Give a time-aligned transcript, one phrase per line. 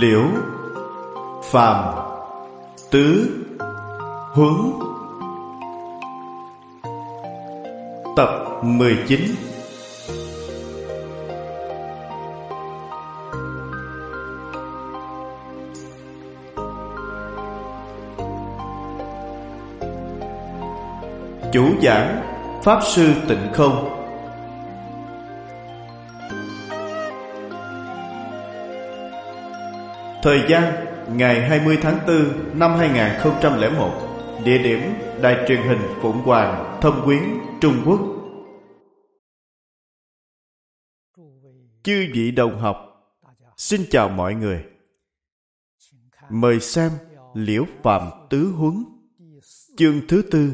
[0.00, 0.22] Liễu
[1.42, 1.94] Phàm
[2.90, 3.28] Tứ
[4.32, 4.72] Huấn
[8.16, 8.28] Tập
[8.62, 9.20] 19
[21.52, 22.22] Chủ giảng
[22.62, 24.01] Pháp Sư Tịnh Không
[30.22, 30.86] Thời gian
[31.16, 34.80] ngày 20 tháng 4 năm 2001 Địa điểm
[35.22, 37.22] Đài truyền hình Phụng Hoàng, Thâm Quyến,
[37.60, 38.00] Trung Quốc.
[41.82, 42.76] Chư vị đồng học
[43.56, 44.64] Xin chào mọi người.
[46.30, 46.92] Mời xem
[47.34, 48.84] Liễu Phạm Tứ Huấn
[49.76, 50.52] Chương thứ tư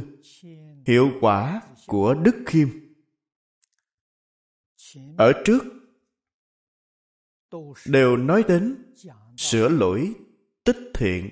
[0.86, 2.69] Hiệu quả của Đức Khiêm.
[5.19, 5.64] Ở trước
[7.86, 8.84] Đều nói đến
[9.38, 10.14] Sửa lỗi,
[10.64, 11.31] tích thiện.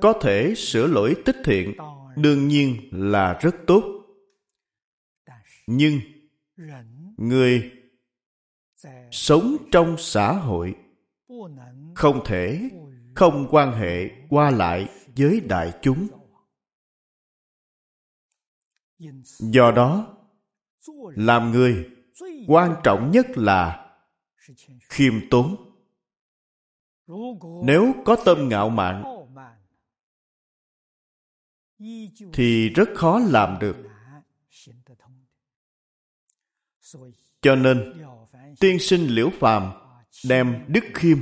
[0.00, 1.76] Có thể sửa lỗi, tích thiện,
[2.16, 4.06] đương nhiên là rất tốt.
[5.66, 6.00] Nhưng
[7.16, 7.72] người
[9.10, 10.74] sống trong xã hội
[11.94, 12.70] không thể
[13.14, 16.08] không quan hệ qua lại với đại chúng.
[19.38, 20.17] Do đó
[21.16, 21.90] làm người
[22.46, 23.90] quan trọng nhất là
[24.88, 25.56] khiêm tốn.
[27.64, 29.04] Nếu có tâm ngạo mạn
[32.32, 33.76] thì rất khó làm được.
[37.42, 38.04] Cho nên,
[38.60, 39.72] tiên sinh liễu phàm
[40.28, 41.18] đem đức khiêm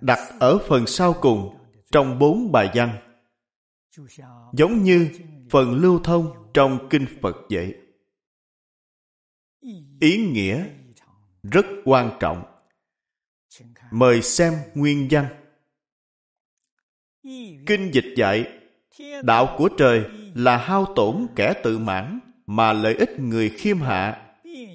[0.00, 1.56] đặt ở phần sau cùng
[1.92, 3.16] trong bốn bài văn,
[4.52, 5.10] giống như
[5.50, 7.74] phần lưu thông trong kinh phật vậy
[10.00, 10.64] ý nghĩa
[11.42, 12.42] rất quan trọng.
[13.90, 15.26] Mời xem nguyên văn.
[17.66, 18.46] Kinh dịch dạy,
[19.22, 20.04] đạo của trời
[20.34, 24.34] là hao tổn kẻ tự mãn mà lợi ích người khiêm hạ.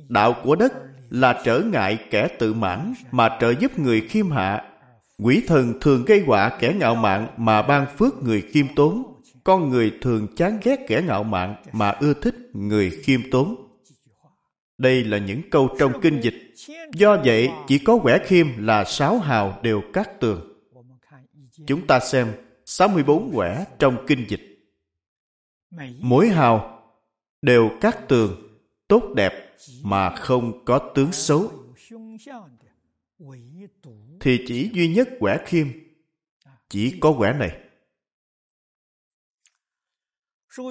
[0.09, 0.73] Đạo của đất
[1.09, 4.63] là trở ngại kẻ tự mãn mà trợ giúp người khiêm hạ.
[5.17, 9.16] Quỷ thần thường gây họa kẻ ngạo mạn mà ban phước người khiêm tốn
[9.47, 13.55] con người thường chán ghét kẻ ngạo mạn mà ưa thích người khiêm tốn
[14.77, 16.33] đây là những câu trong kinh dịch.
[16.93, 20.53] Do vậy, chỉ có quẻ khiêm là sáu hào đều cát tường.
[21.67, 22.33] Chúng ta xem
[22.65, 24.41] 64 quẻ trong kinh dịch.
[25.99, 26.83] Mỗi hào
[27.41, 29.33] đều cát tường, tốt đẹp
[29.83, 31.51] mà không có tướng xấu.
[34.19, 35.67] Thì chỉ duy nhất quẻ khiêm,
[36.69, 37.66] chỉ có quẻ này.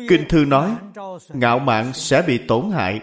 [0.09, 0.77] Kinh thư nói,
[1.29, 3.01] ngạo mạn sẽ bị tổn hại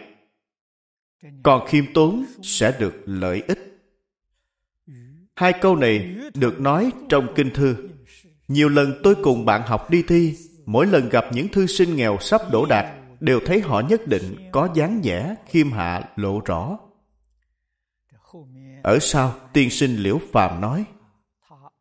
[1.44, 3.60] còn khiêm tốn sẽ được lợi ích.
[5.36, 7.76] Hai câu này được nói trong kinh thư.
[8.48, 12.18] Nhiều lần tôi cùng bạn học đi thi mỗi lần gặp những thư sinh nghèo
[12.22, 12.86] sắp đổ đạt
[13.20, 16.78] đều thấy họ nhất định có dáng vẻ khiêm hạ lộ rõ.
[18.84, 20.86] Ở sau tiên sinh liễu phàm nói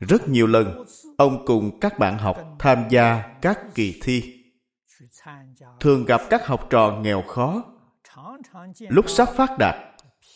[0.00, 0.84] rất nhiều lần
[1.16, 4.41] ông cùng các bạn học tham gia các kỳ thi
[5.80, 7.64] thường gặp các học trò nghèo khó.
[8.78, 9.76] lúc sắp phát đạt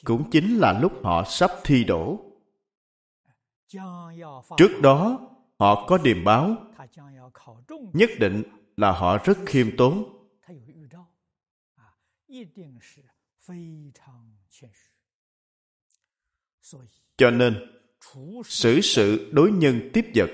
[0.04, 2.26] cũng chính là lúc họ sắp thi đổ
[4.56, 5.28] trước đó
[5.58, 6.56] họ có điềm báo.
[7.92, 8.42] nhất định
[8.76, 10.12] là họ rất khiêm tốn.
[17.16, 17.72] cho nên
[18.44, 20.30] xử sự đối nhân tiếp vật.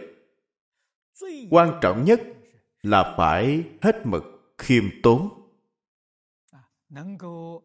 [1.51, 2.21] quan trọng nhất
[2.83, 4.23] là phải hết mực
[4.59, 5.29] khiêm tốn.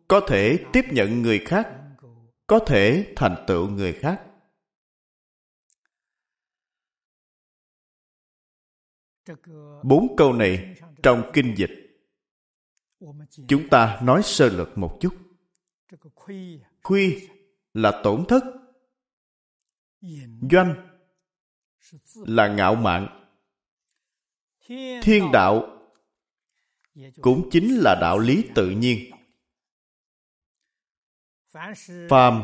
[0.08, 1.74] Có thể tiếp nhận người khác,
[2.48, 4.24] có thể thành tựu người khác.
[9.84, 11.70] Bốn câu này trong kinh dịch.
[13.48, 15.14] Chúng ta nói sơ lược một chút.
[16.84, 17.28] Khuy
[17.74, 18.44] là tổn thất.
[20.52, 20.88] Doanh
[22.16, 23.27] là ngạo mạn
[25.02, 25.78] thiên đạo
[27.22, 29.12] cũng chính là đạo lý tự nhiên.
[32.10, 32.42] Phàm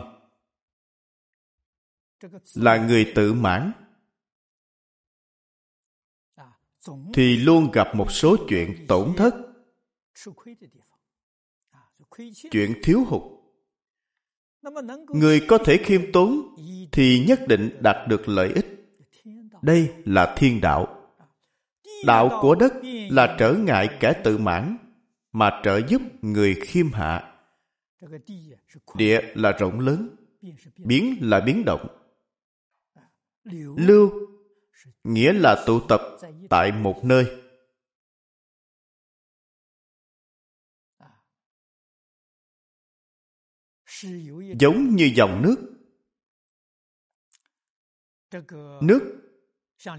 [2.56, 3.72] là người tự mãn.
[7.14, 9.34] Thì luôn gặp một số chuyện tổn thất.
[12.52, 13.22] Chuyện thiếu hụt.
[15.08, 16.56] Người có thể khiêm tốn
[16.92, 18.66] thì nhất định đạt được lợi ích.
[19.62, 21.03] Đây là thiên đạo
[22.06, 22.74] đạo của đất
[23.10, 24.78] là trở ngại kẻ tự mãn,
[25.32, 27.40] mà trợ giúp người khiêm hạ.
[28.96, 30.16] Địa là rộng lớn,
[30.78, 31.88] biến là biến động.
[33.78, 34.12] Lưu,
[35.04, 36.02] nghĩa là tụ tập
[36.50, 37.40] tại một nơi.
[44.60, 45.70] Giống như dòng nước.
[48.82, 49.23] Nước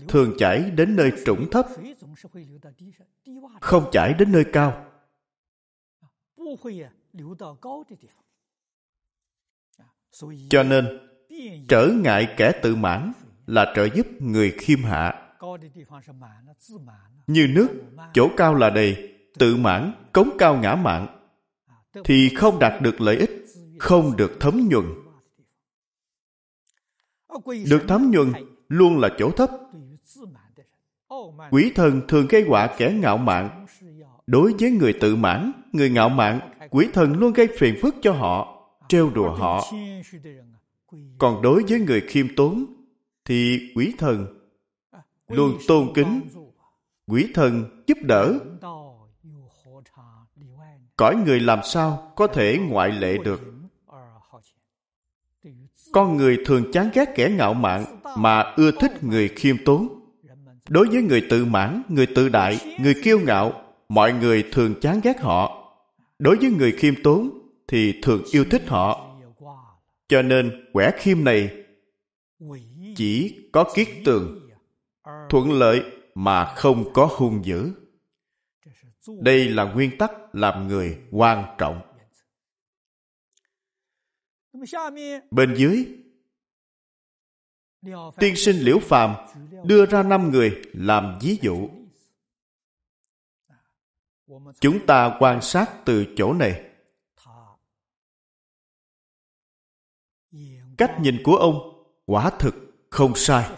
[0.08, 1.66] thường chảy đến nơi trũng thấp.
[3.60, 4.90] Không chảy đến nơi cao.
[10.50, 11.08] Cho nên,
[11.68, 13.12] trở ngại kẻ tự mãn
[13.46, 15.32] là trợ giúp người khiêm hạ.
[17.26, 17.68] Như nước,
[18.14, 21.20] chỗ cao là đầy, tự mãn, cống cao ngã mạn.
[22.04, 23.30] Thì không đạt được lợi ích,
[23.78, 24.84] không được thấm nhuần.
[27.70, 28.32] Được thấm nhuần
[28.78, 29.50] luôn là chỗ thấp.
[31.50, 33.66] Quỷ thần thường gây họa kẻ ngạo mạn.
[34.26, 36.40] Đối với người tự mãn, người ngạo mạn,
[36.70, 39.64] quỷ thần luôn gây phiền phức cho họ, trêu đùa họ.
[41.18, 42.66] Còn đối với người khiêm tốn,
[43.24, 44.26] thì quỷ thần
[45.28, 46.20] luôn tôn kính.
[47.06, 48.38] Quỷ thần giúp đỡ.
[50.96, 53.53] Cõi người làm sao có thể ngoại lệ được?
[55.94, 57.84] Con người thường chán ghét kẻ ngạo mạn
[58.16, 59.88] mà ưa thích người khiêm tốn.
[60.68, 65.00] Đối với người tự mãn, người tự đại, người kiêu ngạo, mọi người thường chán
[65.04, 65.70] ghét họ.
[66.18, 67.30] Đối với người khiêm tốn
[67.68, 69.16] thì thường yêu thích họ.
[70.08, 71.50] Cho nên quẻ khiêm này
[72.96, 74.48] chỉ có kiết tường,
[75.28, 75.82] thuận lợi
[76.14, 77.70] mà không có hung dữ.
[79.20, 81.80] Đây là nguyên tắc làm người quan trọng
[85.30, 85.86] bên dưới,
[88.18, 89.14] tiên sinh liễu phàm
[89.64, 91.68] đưa ra năm người làm ví dụ.
[94.60, 96.70] Chúng ta quan sát từ chỗ này.
[100.78, 102.54] Cách nhìn của ông quả thực
[102.90, 103.50] không sai.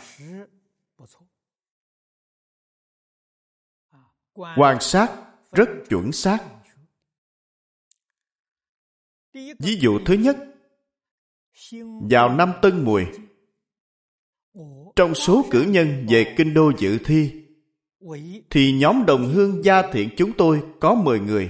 [4.35, 6.39] Quan sát rất chuẩn xác.
[9.59, 10.56] Ví dụ thứ nhất
[12.11, 13.05] vào năm tân mùi
[14.97, 17.31] trong số cử nhân về kinh đô dự thi
[18.51, 21.49] thì nhóm đồng hương gia thiện chúng tôi có 10 người.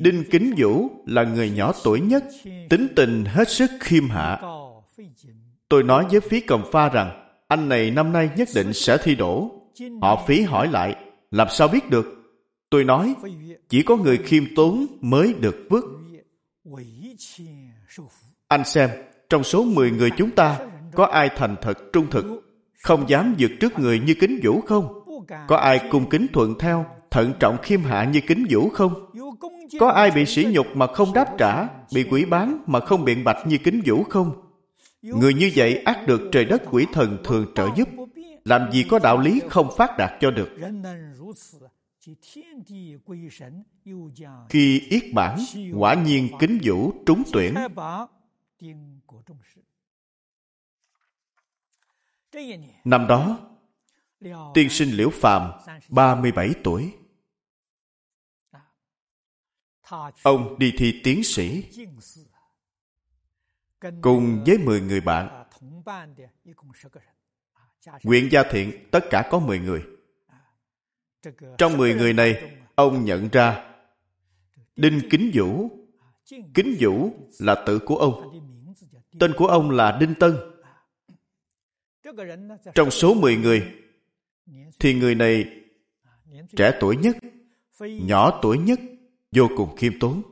[0.00, 2.24] Đinh Kính Vũ là người nhỏ tuổi nhất,
[2.68, 4.42] tính tình hết sức khiêm hạ.
[5.68, 9.14] Tôi nói với phí cầm pha rằng, anh này năm nay nhất định sẽ thi
[9.14, 9.50] đổ.
[10.02, 10.96] Họ phí hỏi lại,
[11.30, 12.06] làm sao biết được?
[12.70, 13.14] Tôi nói,
[13.68, 15.84] chỉ có người khiêm tốn mới được vứt.
[18.50, 18.90] Anh xem,
[19.28, 20.58] trong số 10 người chúng ta,
[20.94, 22.24] có ai thành thật trung thực,
[22.82, 25.04] không dám vượt trước người như kính vũ không?
[25.48, 29.10] Có ai cung kính thuận theo, thận trọng khiêm hạ như kính vũ không?
[29.80, 33.24] Có ai bị sỉ nhục mà không đáp trả, bị quỷ bán mà không biện
[33.24, 34.32] bạch như kính vũ không?
[35.02, 37.88] Người như vậy ác được trời đất quỷ thần thường trợ giúp.
[38.44, 40.50] Làm gì có đạo lý không phát đạt cho được.
[44.48, 45.38] Khi yết bản,
[45.78, 47.54] quả nhiên kính vũ trúng tuyển.
[52.84, 53.50] Năm đó,
[54.54, 55.52] tiên sinh Liễu Phàm
[55.88, 56.94] 37 tuổi.
[60.22, 61.64] Ông đi thi tiến sĩ
[64.02, 65.44] cùng với 10 người bạn.
[68.02, 69.86] Nguyện gia thiện tất cả có 10 người.
[71.58, 73.74] Trong 10 người này, ông nhận ra
[74.76, 75.79] Đinh Kính Vũ.
[76.54, 78.40] Kính Vũ là tự của ông.
[79.18, 80.36] Tên của ông là Đinh Tân.
[82.74, 83.68] Trong số 10 người,
[84.80, 85.44] thì người này
[86.56, 87.16] trẻ tuổi nhất,
[87.80, 88.80] nhỏ tuổi nhất,
[89.32, 90.22] vô cùng khiêm tốn.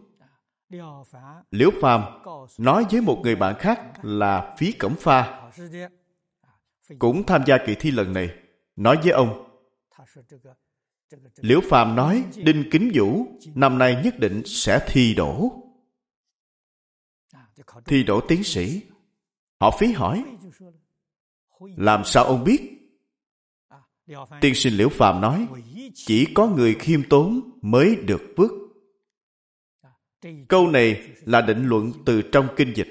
[1.51, 2.03] Liễu Phàm
[2.59, 5.51] nói với một người bạn khác là Phí Cẩm Pha,
[6.99, 8.31] cũng tham gia kỳ thi lần này,
[8.77, 9.45] nói với ông,
[11.37, 15.65] Liễu Phàm nói Đinh Kính Vũ năm nay nhất định sẽ thi đổ.
[17.85, 18.83] Thi đỗ tiến sĩ.
[19.61, 20.25] Họ phí hỏi,
[21.61, 22.79] làm sao ông biết?
[24.41, 25.47] Tiên sinh Liễu Phàm nói,
[25.95, 28.51] chỉ có người khiêm tốn mới được phước.
[30.49, 32.89] Câu này là định luận từ trong kinh dịch.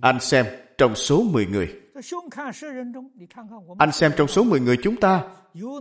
[0.00, 0.46] Anh xem
[0.78, 1.80] trong số 10 người.
[3.78, 5.34] Anh xem trong số 10 người chúng ta,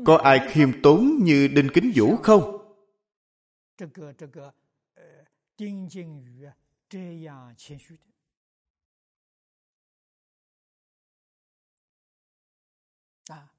[0.05, 2.57] có ai khiêm tốn như Đinh Kính Vũ không?
[5.61, 6.57] 丁敬宇啊，
[6.89, 8.03] 这样谦虚的。
[13.27, 13.53] 啊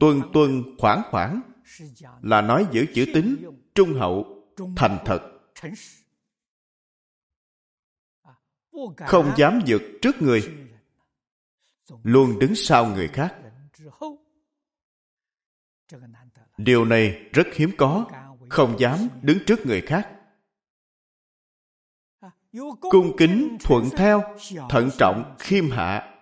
[0.00, 1.52] ，tuân tuân khoảng khoảng
[2.22, 3.36] là nói giữ chữ tín
[3.74, 4.44] trung hậu
[4.76, 5.20] thành thật
[9.06, 10.68] không dám vượt trước người
[12.02, 13.36] luôn đứng sau người khác
[16.64, 18.06] điều này rất hiếm có,
[18.48, 20.08] không dám đứng trước người khác.
[22.80, 24.22] Cung kính thuận theo,
[24.70, 26.14] thận trọng, khiêm hạ.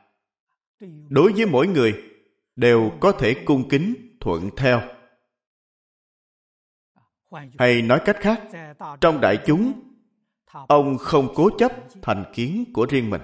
[1.09, 2.02] Đối với mỗi người,
[2.57, 4.80] đều có thể cung kính thuận theo.
[7.59, 8.42] Hay nói cách khác,
[9.00, 9.73] trong đại chúng,
[10.68, 13.23] ông không cố chấp thành kiến của riêng mình.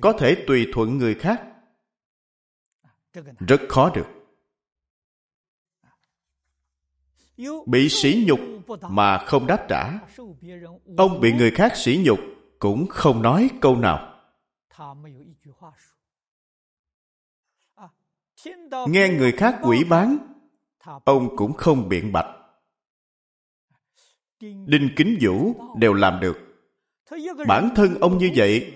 [0.00, 1.42] Có thể tùy thuận người khác.
[3.38, 4.19] Rất khó được.
[7.66, 8.40] Bị sỉ nhục
[8.90, 9.98] mà không đáp trả.
[10.96, 12.18] Ông bị người khác sỉ nhục
[12.58, 14.14] cũng không nói câu nào.
[18.88, 20.18] Nghe người khác quỷ bán,
[21.04, 22.26] ông cũng không biện bạch.
[24.40, 26.38] Đinh kính vũ đều làm được.
[27.46, 28.72] Bản thân ông như vậy,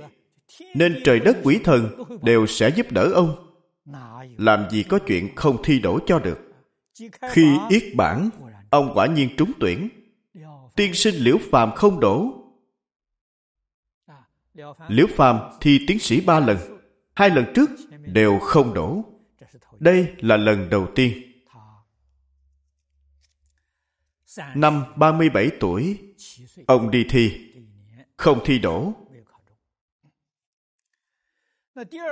[0.74, 3.56] nên trời đất quỷ thần đều sẽ giúp đỡ ông.
[4.38, 6.38] Làm gì có chuyện không thi đổ cho được.
[7.30, 8.30] Khi yết bản
[8.74, 9.88] ông quả nhiên trúng tuyển.
[10.76, 12.40] Tiên sinh liễu phàm không đổ.
[14.88, 16.58] Liễu phàm thi tiến sĩ ba lần.
[17.14, 17.70] Hai lần trước
[18.06, 19.04] đều không đổ.
[19.78, 21.32] Đây là lần đầu tiên.
[24.54, 25.98] Năm 37 tuổi,
[26.66, 27.52] ông đi thi.
[28.16, 28.92] Không thi đổ.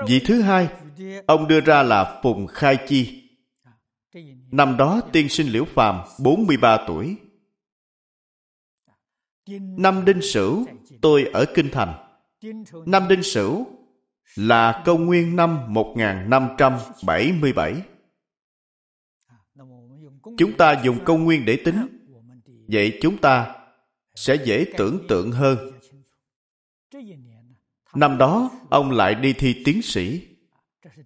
[0.07, 0.69] Vị thứ hai,
[1.27, 3.22] ông đưa ra là phùng khai chi.
[4.51, 7.17] Năm đó tiên sinh Liễu Phàm 43 tuổi.
[9.79, 10.67] Năm Đinh Sửu,
[11.03, 11.95] tôi ở Kinh Thành.
[12.87, 13.67] Năm Đinh Sửu
[14.35, 17.83] là công nguyên năm 1577.
[20.39, 22.01] Chúng ta dùng công nguyên để tính.
[22.69, 23.55] Vậy chúng ta
[24.15, 25.59] sẽ dễ tưởng tượng hơn.
[27.95, 30.29] Năm đó, ông lại đi thi tiến sĩ.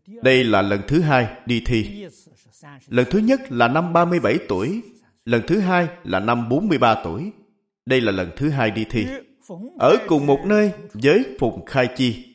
[0.06, 2.06] Đây là lần thứ hai đi thi.
[2.88, 4.82] Lần thứ nhất là năm 37 tuổi,
[5.24, 7.32] lần thứ hai là năm 43 tuổi.
[7.86, 9.06] Đây là lần thứ hai đi thi.
[9.78, 12.34] Ở cùng một nơi với Phùng Khai Chi.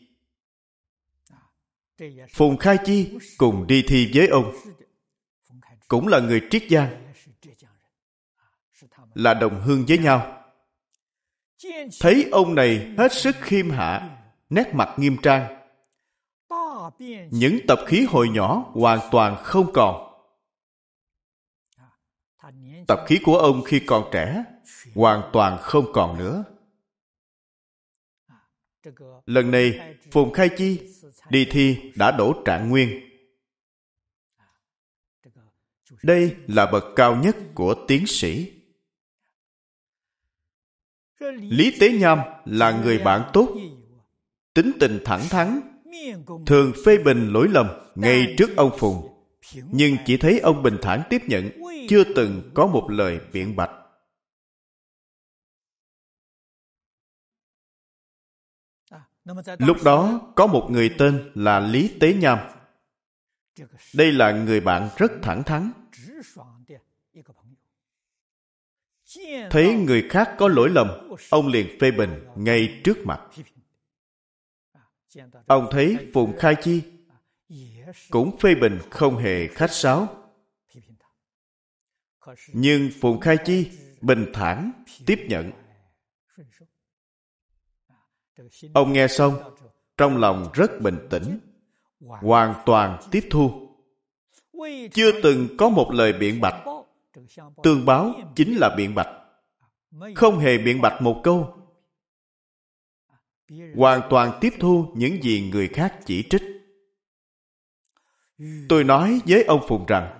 [2.33, 4.53] Phùng Khai Chi cùng đi thi với ông.
[5.87, 7.13] Cũng là người Triết Giang.
[9.13, 10.43] Là đồng hương với nhau.
[11.99, 14.17] Thấy ông này hết sức khiêm hạ,
[14.49, 15.57] nét mặt nghiêm trang.
[17.31, 20.10] Những tập khí hồi nhỏ hoàn toàn không còn
[22.91, 24.43] tập khí của ông khi còn trẻ,
[24.95, 26.43] hoàn toàn không còn nữa.
[29.25, 30.79] Lần này, phùng khai chi
[31.29, 33.09] đi thi đã đổ trạng nguyên.
[36.03, 38.51] Đây là bậc cao nhất của tiến sĩ.
[41.39, 43.57] Lý tế nham là người bạn tốt,
[44.53, 45.61] tính tình thẳng thắn,
[46.45, 49.10] thường phê bình lỗi lầm ngay trước ông phùng
[49.53, 51.49] nhưng chỉ thấy ông bình thản tiếp nhận,
[51.89, 53.71] chưa từng có một lời biện bạch.
[59.57, 62.39] Lúc đó, có một người tên là lý tế nham.
[63.93, 65.71] Đây là người bạn rất thẳng thắn.
[69.49, 70.87] Thấy người khác có lỗi lầm,
[71.29, 73.21] ông liền phê bình ngay trước mặt.
[75.47, 76.83] Ông thấy phùng khai chi
[78.09, 80.07] cũng phê bình không hề khách sáo.
[82.53, 83.71] Nhưng phùng khai chi
[84.01, 84.71] bình thản
[85.05, 85.51] tiếp nhận.
[88.73, 89.55] Ông nghe xong,
[89.97, 91.39] trong lòng rất bình tĩnh,
[91.99, 93.67] hoàn toàn tiếp thu.
[94.91, 96.65] Chưa từng có một lời biện bạch.
[97.63, 99.09] Tương báo chính là biện bạch.
[100.15, 101.57] Không hề biện bạch một câu.
[103.75, 106.50] Hoàn toàn tiếp thu những gì người khác chỉ trích
[108.69, 110.19] tôi nói với ông phùng rằng,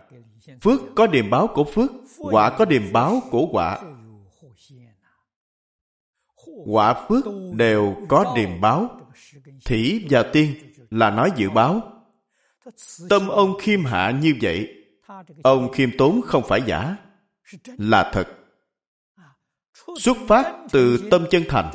[0.62, 3.80] phước có điềm báo của phước, quả có điềm báo của quả.
[6.66, 9.02] Quả phước đều có điềm báo.
[9.66, 10.54] Thủy và tiên
[10.92, 11.82] là nói dự báo.
[13.10, 14.76] Tâm ông khiêm hạ như vậy,
[15.44, 16.96] ông khiêm tốn không phải giả,
[17.66, 18.28] là thật.
[20.00, 21.72] Xuất phát từ tâm chân thành.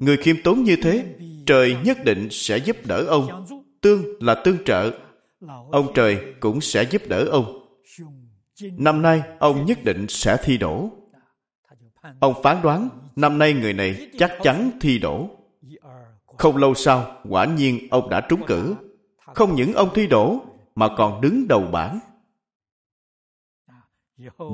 [0.00, 1.04] Người khiêm tốn như thế,
[1.46, 3.46] trời nhất định sẽ giúp đỡ ông,
[3.80, 4.90] tương là tương trợ
[5.72, 7.58] ông trời cũng sẽ giúp đỡ ông
[8.60, 10.90] năm nay ông nhất định sẽ thi đổ
[12.20, 15.28] ông phán đoán năm nay người này chắc chắn thi đổ
[16.38, 18.74] không lâu sau quả nhiên ông đã trúng cử
[19.34, 20.40] không những ông thi đổ
[20.74, 21.98] mà còn đứng đầu bảng.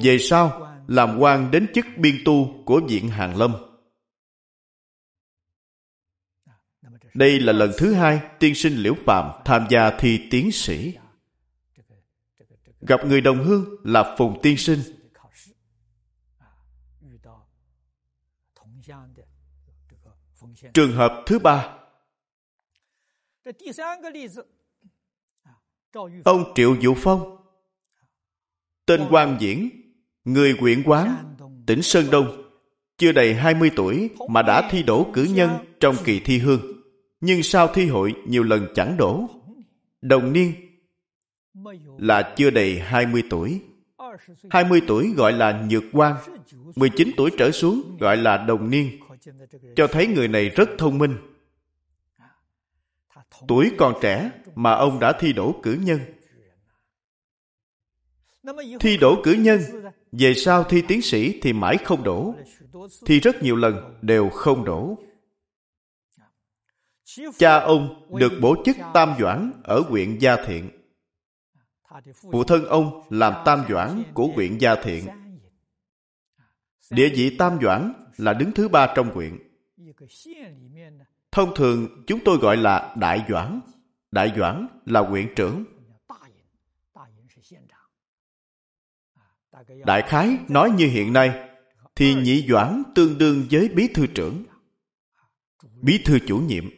[0.03, 3.53] Về sau, làm quan đến chức biên tu của Viện Hàng Lâm.
[7.15, 10.95] Đây là lần thứ hai tiên sinh Liễu Phạm tham gia thi tiến sĩ.
[12.81, 14.81] Gặp người đồng hương là Phùng Tiên Sinh.
[20.75, 21.79] Trường hợp thứ ba
[26.25, 27.37] Ông Triệu Dụ Phong
[28.87, 29.71] Tên quan Diễn,
[30.25, 32.48] Người Quyện quán, Tỉnh Sơn Đông
[32.99, 35.51] chưa đầy 20 tuổi mà đã thi đổ cử nhân
[35.81, 36.61] trong kỳ thi hương.
[37.21, 39.29] Nhưng sau thi hội nhiều lần chẳng đổ
[40.03, 40.53] Đồng niên
[41.99, 43.61] là chưa đầy 20 tuổi.
[44.51, 46.17] 20 tuổi gọi là nhược quan
[46.77, 49.01] 19 tuổi trở xuống gọi là đồng niên.
[49.77, 51.17] Cho thấy người này rất thông minh.
[53.49, 56.01] Tuổi còn trẻ mà ông đã thi đổ cử nhân
[58.81, 59.61] thi đỗ cử nhân.
[60.13, 62.35] Về sau thi tiến sĩ thì mãi không đổ.
[63.07, 64.99] Thi rất nhiều lần, đều không đổ.
[67.39, 70.71] Cha ông được bổ chức tam doãn ở huyện gia thiện.
[72.33, 75.07] Phụ thân ông làm tam doãn của huyện gia thiện.
[76.91, 79.39] Địa vị tam doãn là đứng thứ ba trong huyện.
[81.33, 83.61] Thông thường chúng tôi gọi là đại doãn.
[84.11, 85.65] Đại doãn là huyện trưởng.
[89.69, 91.49] Đại khái nói như hiện nay,
[91.95, 94.45] thì nhị doãn tương đương với bí thư trưởng.
[95.83, 96.71] Bí thư chủ nhiệm.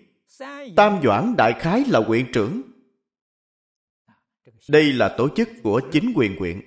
[0.77, 2.63] Tam doãn đại khái là huyện trưởng.
[4.69, 6.61] Đây là tổ chức của chính quyền huyện.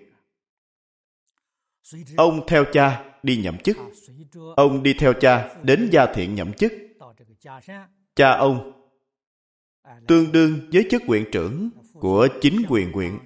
[2.17, 3.77] Ông theo cha đi nhậm chức.
[4.55, 6.73] Ông đi theo cha đến gia thiện nhậm chức.
[8.15, 8.71] Cha ông
[10.07, 13.19] tương đương với chức huyện trưởng của chính quyền huyện.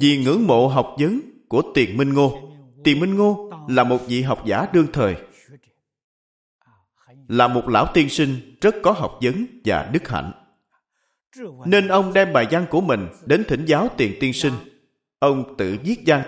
[0.00, 2.52] Vì ngưỡng mộ học vấn của tiền minh ngô,
[2.84, 5.16] tiền minh ngô là một vị học giả đương thời,
[7.28, 10.32] là một lão tiên sinh rất có học vấn và đức hạnh.
[11.66, 14.54] Nên ông đem bài văn của mình đến thỉnh giáo tiền tiên sinh.
[15.18, 16.22] Ông tự viết văn,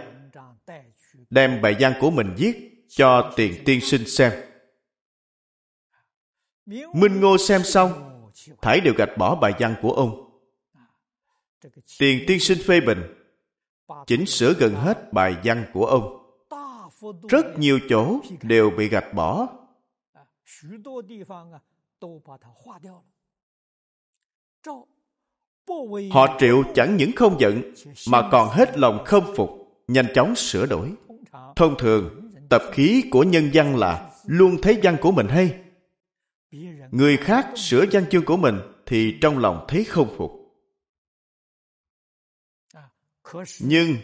[1.31, 4.33] đem bài văn của mình viết cho tiền tiên sinh xem.
[6.94, 7.92] Minh ngô xem xong,
[8.62, 10.24] Thải đều gạch bỏ bài văn của ông.
[11.98, 13.17] Tiền tiên sinh phê bình
[14.07, 16.18] chỉnh sửa gần hết bài văn của ông.
[17.29, 19.48] Rất nhiều chỗ đều bị gạch bỏ.
[26.11, 27.62] Họ triệu chẳng những không giận,
[28.11, 29.51] mà còn hết lòng khâm phục,
[29.88, 30.92] nhanh chóng sửa đổi.
[31.57, 35.55] Thông thường, tập khí của nhân văn là luôn thấy văn của mình hay.
[36.90, 38.55] Người khác sửa văn chương của mình
[38.87, 40.38] thì trong lòng thấy không phục
[43.60, 43.96] nhưng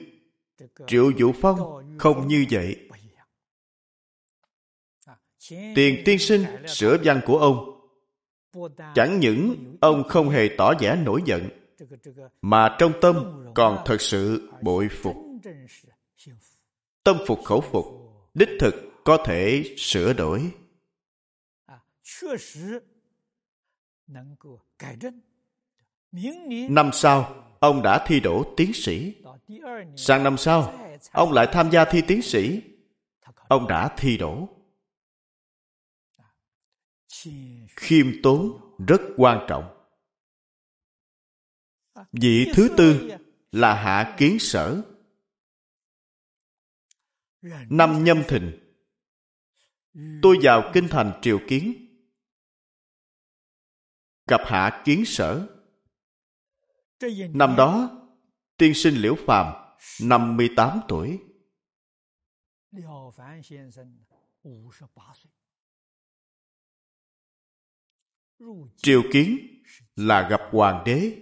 [0.87, 1.58] triệu vũ phong
[1.98, 2.88] không như vậy.
[5.48, 7.70] Tiền tiên sinh, sửa văn của ông.
[8.94, 11.48] Chẳng những ông không hề tỏ vẻ nổi giận,
[12.42, 15.16] mà trong tâm còn thật sự bội phục.
[17.04, 17.84] Tâm phục khẩu phục,
[18.34, 20.50] đích thực có thể sửa đổi
[26.68, 29.14] năm sau, ông đã thi đỗ tiến sĩ.
[29.96, 30.81] Sang năm sau,
[31.12, 32.62] ông lại tham gia thi tiến sĩ.
[33.48, 34.48] Ông đã thi đỗ.
[37.77, 39.87] Khiêm tốn rất quan trọng.
[42.12, 43.11] Vị thứ tư
[43.53, 44.83] là hạ kiến sở.
[47.68, 48.74] Năm nhâm thìn,
[50.22, 51.87] tôi vào kinh thành triều kiến,
[54.27, 55.53] gặp hạ kiến sở
[57.34, 57.90] năm đó
[58.56, 59.54] tiên sinh liễu phàm
[60.00, 61.18] 58 tuổi.
[68.76, 69.38] Triều kiến
[69.96, 71.16] là gặp hoàng đế.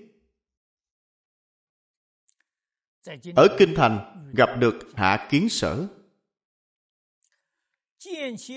[3.37, 5.89] Ở kinh thành gặp được hạ kiến sở.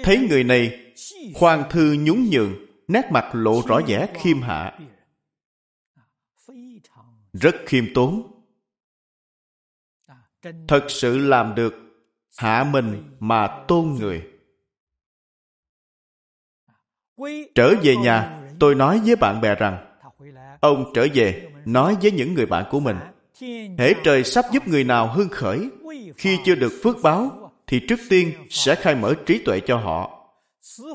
[0.03, 0.93] Thấy người này
[1.33, 4.79] khoan thư nhún nhường nét mặt lộ rõ vẻ khiêm hạ
[7.41, 8.31] rất khiêm tốn.
[10.67, 11.73] Thật sự làm được
[12.37, 14.23] hạ mình mà tôn người.
[17.55, 19.97] Trở về nhà tôi nói với bạn bè rằng
[20.59, 22.97] ông trở về nói với những người bạn của mình.
[23.77, 25.69] hễ trời sắp giúp người nào hưng khởi
[26.15, 30.11] khi chưa được phước báo thì trước tiên sẽ khai mở trí tuệ cho họ.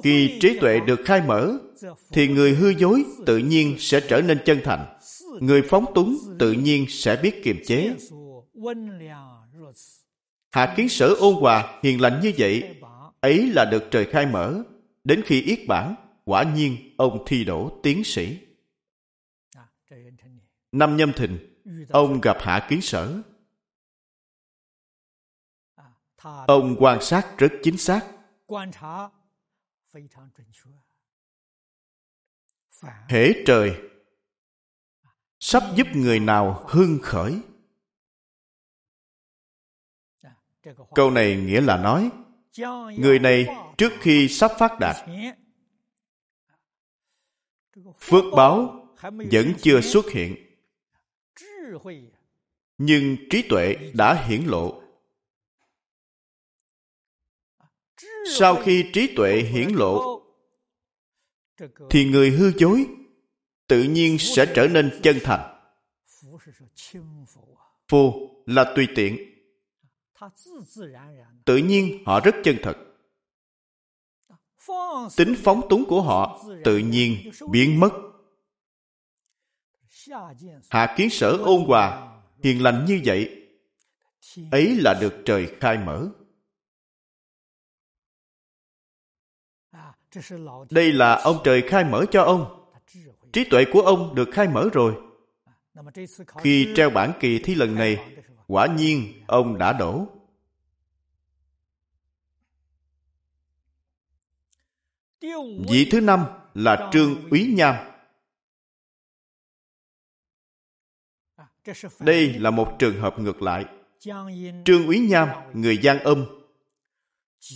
[0.03, 1.59] Khi trí tuệ được khai mở
[2.13, 5.00] thì người hư dối tự nhiên sẽ trở nên chân thành
[5.41, 7.97] người phóng túng tự nhiên sẽ biết kiềm chế.
[10.51, 12.77] Hạ kiến sở ôn hòa hiền lành như vậy,
[13.21, 14.63] ấy là được trời khai mở.
[15.05, 18.39] Đến khi yết bản, quả nhiên ông thi đỗ tiến sĩ.
[20.73, 23.23] Năm nhâm thìn, ông gặp hạ kiến sở.
[26.47, 28.07] Ông quan sát rất chính xác.
[33.09, 33.90] Hễ trời
[35.41, 37.41] sắp giúp người nào hưng khởi.
[40.95, 42.11] Câu này nghĩa là nói,
[42.99, 43.47] người này
[43.79, 44.97] trước khi sắp phát đạt,
[48.01, 50.37] phước báo vẫn chưa xuất hiện,
[52.79, 54.83] nhưng trí tuệ đã hiển lộ.
[58.39, 60.23] Sau khi trí tuệ hiển lộ,
[61.91, 62.87] thì người hư dối
[63.71, 65.57] tự nhiên sẽ trở nên chân thành.
[67.89, 69.17] Phù là tùy tiện.
[71.45, 72.77] Tự nhiên họ rất chân thật.
[75.17, 77.91] Tính phóng túng của họ tự nhiên biến mất.
[80.71, 83.47] Hạ kiến sở ôn hòa, hiền lành như vậy,
[84.51, 86.09] ấy là được trời khai mở.
[90.71, 92.60] Đây là ông trời khai mở cho ông
[93.33, 94.95] trí tuệ của ông được khai mở rồi.
[96.39, 98.17] Khi treo bản kỳ thi lần này,
[98.47, 100.07] quả nhiên ông đã đổ.
[105.69, 107.75] Vị thứ năm là trương úy nham.
[112.01, 113.65] Đây là một trường hợp ngược lại.
[114.65, 116.27] Trương úy nham, người giang âm.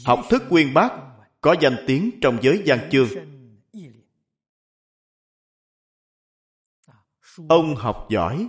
[0.04, 0.92] Học thức quyên bác,
[1.40, 3.08] có danh tiếng trong giới gian chương.
[7.49, 8.49] Ông học giỏi.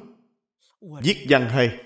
[1.01, 1.83] Viết văn hay.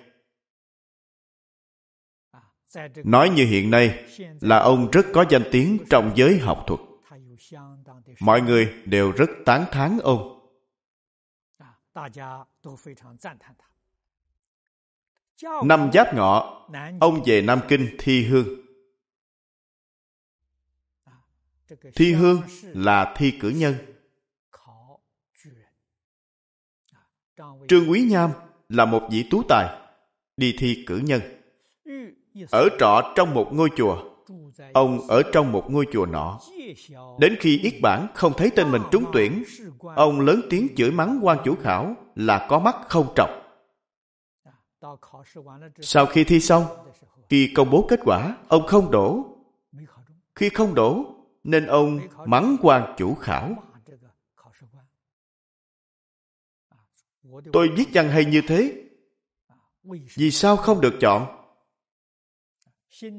[3.03, 4.05] Nói như hiện nay
[4.41, 6.79] là ông rất có danh tiếng trong giới học thuật.
[8.19, 10.35] Mọi người đều rất tán thán ông.
[15.65, 16.67] Năm giáp ngọ,
[16.99, 18.47] ông về nam kinh thi hương.
[21.95, 23.75] Thi hương là thi cử nhân.
[27.67, 28.31] Trương quý nham
[28.69, 29.69] là một vị tú tài
[30.37, 31.21] đi thi cử nhân.
[32.51, 34.09] Ở trọ trong một ngôi chùa
[34.73, 36.39] ông ở trong một ngôi chùa nọ.
[37.19, 39.43] Đến khi yết bản không thấy tên mình trúng tuyển
[39.95, 43.29] ông lớn tiếng chửi mắng quan chủ khảo là có mắt không trọc.
[45.81, 46.63] Sau khi thi xong
[47.29, 49.25] khi công bố kết quả ông không đổ.
[50.35, 51.05] Khi không đổ
[51.43, 53.55] nên ông mắng quan chủ khảo
[57.53, 58.83] tôi viết văn hay như thế.
[60.15, 61.35] Vì sao không được chọn?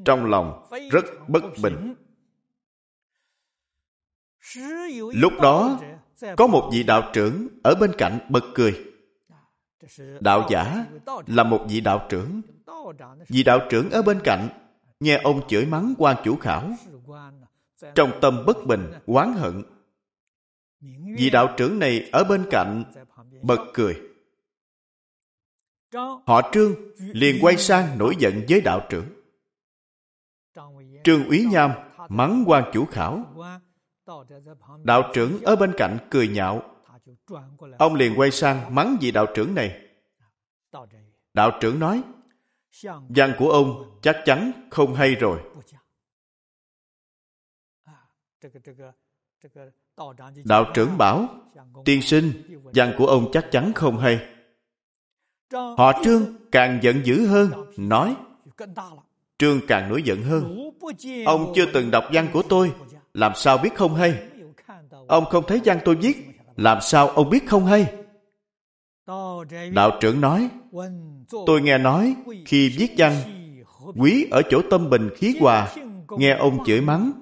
[0.05, 1.94] Trong lòng rất bất bình.
[5.14, 5.81] lúc đó
[6.37, 8.85] có một vị đạo trưởng ở bên cạnh bật cười.
[10.20, 10.87] Đạo giả
[11.27, 12.40] là một vị đạo trưởng.
[13.29, 14.49] vị đạo trưởng ở bên cạnh
[15.01, 16.70] nghe ông chửi mắng quan chủ khảo.
[17.94, 19.62] trong tâm bất bình oán hận.
[21.16, 22.85] Vị đạo trưởng này ở bên cạnh
[23.42, 24.00] bật cười.
[26.26, 29.07] Họ trương liền quay sang nổi giận với đạo trưởng.
[31.05, 31.70] Trương úy nham
[32.09, 33.24] mắng quan chủ khảo.
[34.85, 36.76] Đạo trưởng ở bên cạnh cười nhạo.
[37.79, 39.88] Ông liền quay sang mắng vị đạo trưởng này.
[41.35, 42.03] Đạo trưởng nói
[43.09, 45.40] văn của ông chắc chắn không hay rồi
[50.45, 51.29] đạo trưởng bảo,
[51.85, 52.33] tiên sinh
[52.75, 54.21] văn của ông chắc chắn không hay.
[55.53, 58.17] Họ trương càng giận dữ hơn, nói,
[59.39, 60.71] trương càng nổi giận hơn.
[61.27, 62.73] Ông chưa từng đọc văn của tôi,
[63.15, 64.15] làm sao biết không hay?
[65.09, 66.17] Ông không thấy văn tôi viết,
[66.57, 67.87] làm sao ông biết không hay?
[69.73, 70.49] Đạo trưởng nói,
[71.47, 72.15] tôi nghe nói,
[72.47, 73.15] khi viết văn,
[73.97, 75.75] quý ở chỗ tâm bình khí hòa,
[76.19, 77.13] nghe ông chửi mắng,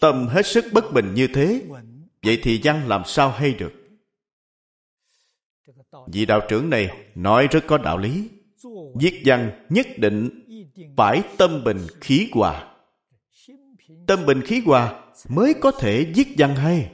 [0.00, 1.62] tâm hết sức bất bình như thế
[2.24, 3.72] vậy thì văn làm sao hay được?
[6.12, 8.28] Vị đạo trưởng này nói rất có đạo lý.
[9.00, 10.30] Viết văn nhất định
[10.96, 12.74] phải tâm bình khí hòa.
[14.06, 16.90] Tâm bình khí hòa mới có thể viết văn hay.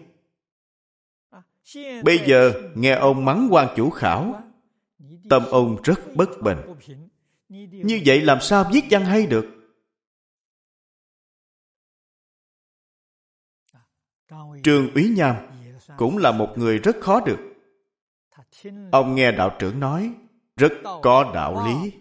[2.04, 4.42] Bây giờ nghe ông mắng quan chủ khảo,
[5.30, 6.58] tâm ông rất bất bình.
[7.84, 9.59] Như vậy làm sao viết văn hay được?
[14.62, 15.36] Trương Úy Nham
[15.96, 17.38] cũng là một người rất khó được.
[18.92, 20.14] Ông nghe đạo trưởng nói
[20.56, 21.92] rất có đạo lý.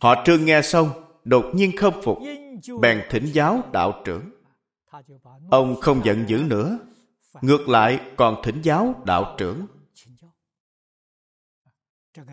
[0.00, 0.88] Họ trương nghe xong,
[1.24, 2.18] đột nhiên không phục,
[2.80, 4.30] bèn thỉnh giáo đạo trưởng.
[5.50, 6.78] Ông không giận dữ nữa,
[7.40, 9.66] ngược lại còn thỉnh giáo đạo trưởng.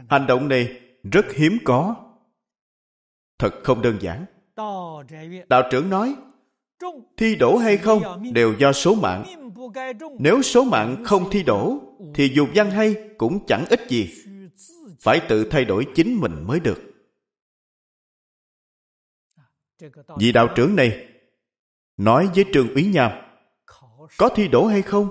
[0.10, 1.96] Hành động này rất hiếm có.
[3.40, 4.26] Thật không đơn giản.
[5.50, 6.16] Đạo trưởng nói,
[7.18, 9.26] thi đổ hay không đều do số mạng.
[10.20, 11.80] Nếu số mạng không thi đổ,
[12.14, 14.10] thì dù văn hay cũng chẳng ích gì.
[15.00, 16.82] Phải tự thay đổi chính mình mới được.
[20.18, 21.08] Vị đạo trưởng này
[21.98, 23.12] nói với Trương Úy Nham
[24.18, 25.10] có thi đổ hay không?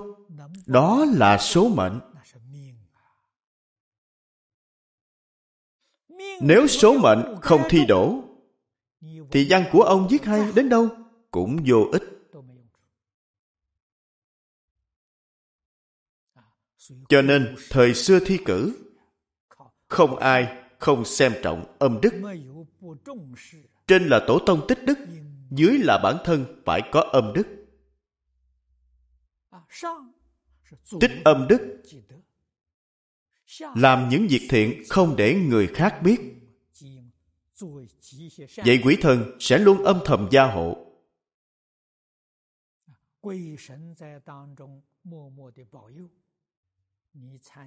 [0.65, 1.99] Đó là số mệnh.
[6.41, 8.23] Nếu số mệnh không thi đổ
[9.31, 10.89] thì văn của ông viết hay đến đâu
[11.31, 12.03] cũng vô ích.
[17.09, 18.77] Cho nên thời xưa thi cử
[19.87, 22.13] không ai không xem trọng âm đức.
[23.87, 24.97] Trên là tổ tông tích đức,
[25.51, 27.47] dưới là bản thân phải có âm đức.
[30.99, 31.81] Tích âm đức
[33.75, 36.19] làm những việc thiện không để người khác biết.
[38.65, 40.90] Vậy quỷ thần sẽ luôn âm thầm gia hộ.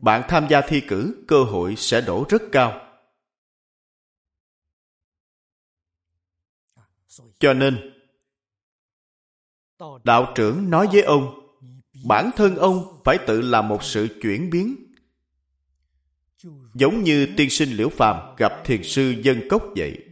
[0.03, 2.91] Bạn tham gia thi cử, cơ hội sẽ đổ rất cao.
[7.39, 7.95] Cho nên,
[10.05, 11.57] đạo trưởng nói với ông,
[12.07, 14.93] bản thân ông phải tự làm một sự chuyển biến.
[16.75, 20.04] Giống như tiên sinh Liễu Phàm gặp thiền sư Dân Cốc vậy.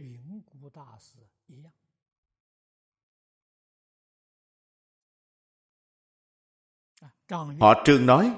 [7.59, 8.31] Họ Trương nói,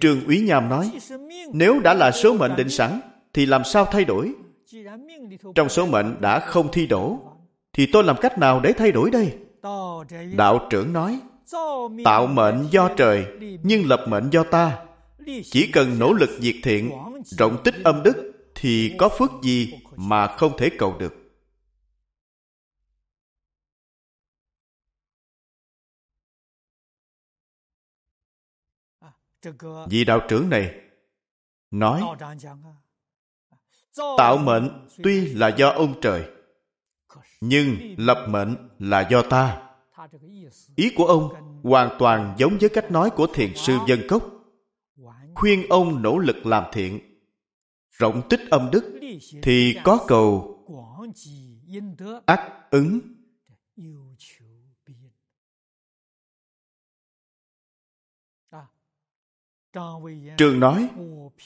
[0.00, 0.90] Trương Úy Nham nói,
[1.52, 3.00] nếu đã là số mệnh định sẵn,
[3.34, 4.32] thì làm sao thay đổi?
[5.54, 7.18] Trong số mệnh đã không thi đổ,
[7.72, 9.32] thì tôi làm cách nào để thay đổi đây?
[10.36, 11.20] Đạo trưởng nói,
[12.04, 13.26] tạo mệnh do trời,
[13.62, 14.78] nhưng lập mệnh do ta.
[15.44, 16.90] Chỉ cần nỗ lực diệt thiện,
[17.24, 21.17] rộng tích âm đức, thì có phước gì mà không thể cầu được.
[29.90, 30.74] Vị đạo trưởng này
[31.70, 32.02] nói
[34.18, 36.24] tạo mệnh tuy là do ông trời
[37.40, 39.62] nhưng lập mệnh là do ta.
[40.76, 44.22] Ý của ông hoàn toàn giống với cách nói của thiền sư dân cốc.
[45.34, 47.00] Khuyên ông nỗ lực làm thiện
[47.90, 49.00] rộng tích âm đức
[49.42, 50.54] thì có cầu
[52.26, 53.00] ác ứng
[60.36, 60.88] Trường nói,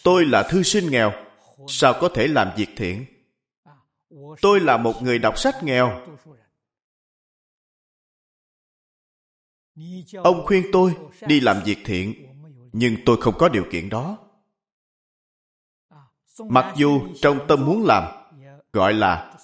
[0.05, 1.13] tôi là thư sinh nghèo,
[1.69, 3.07] sao có thể làm việc thiện?
[4.41, 6.07] Tôi là một người đọc sách nghèo.
[10.17, 12.29] Ông khuyên tôi đi làm việc thiện,
[12.73, 14.19] nhưng tôi không có điều kiện đó.
[16.39, 18.05] Mặc dù trong tâm muốn làm,
[18.73, 19.35] gọi là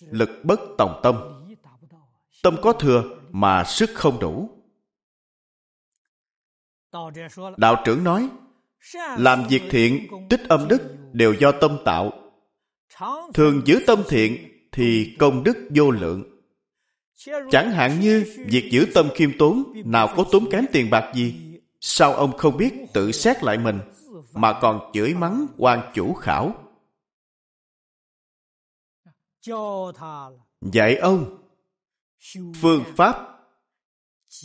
[0.00, 1.42] lực bất tòng tâm.
[2.42, 4.55] Tâm có thừa mà sức không đủ.
[7.56, 8.28] Đạo trưởng nói,
[9.18, 12.12] làm việc thiện, tích âm đức đều do tâm tạo.
[13.34, 14.36] Thường giữ tâm thiện
[14.72, 16.42] thì công đức vô lượng.
[17.50, 21.34] Chẳng hạn như việc giữ tâm khiêm tốn nào có tốn kém tiền bạc gì.
[21.80, 23.80] Sao ông không biết tự xét lại mình
[24.34, 26.54] mà còn chửi mắng quan chủ khảo?
[30.60, 31.38] Dạy ông
[32.60, 33.16] phương pháp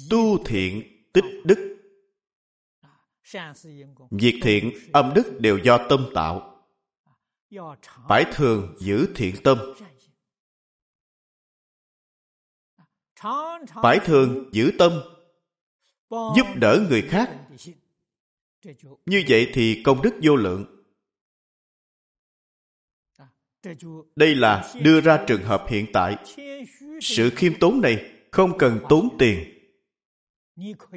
[0.10, 0.84] tu thiện
[1.14, 1.71] tích đức
[4.12, 6.66] Việc thiện, âm đức đều do tâm tạo.
[8.10, 9.58] Phải thường giữ thiện tâm.
[13.84, 14.92] Phải thường giữ tâm,
[16.10, 17.38] giúp đỡ người khác.
[19.06, 20.66] Như vậy thì công đức vô lượng.
[24.16, 26.16] Đây là đưa ra trường hợp hiện tại.
[27.02, 29.58] Sự khiêm tốn này không cần tốn tiền.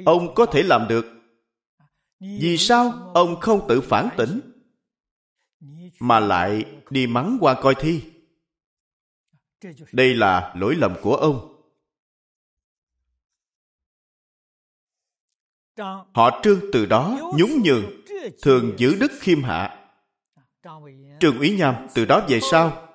[0.05, 1.14] Ông có thể làm được
[2.19, 4.41] vì sao ông không tự phản tỉnh,
[5.99, 8.03] mà lại đi mắng qua coi thi?
[9.91, 11.51] Đây là lỗi lầm của ông.
[16.13, 17.85] Họ trương từ đó nhún nhường,
[18.41, 19.91] thường giữ đức khiêm hạ.
[21.19, 22.87] Trương úy nham từ đó về sau,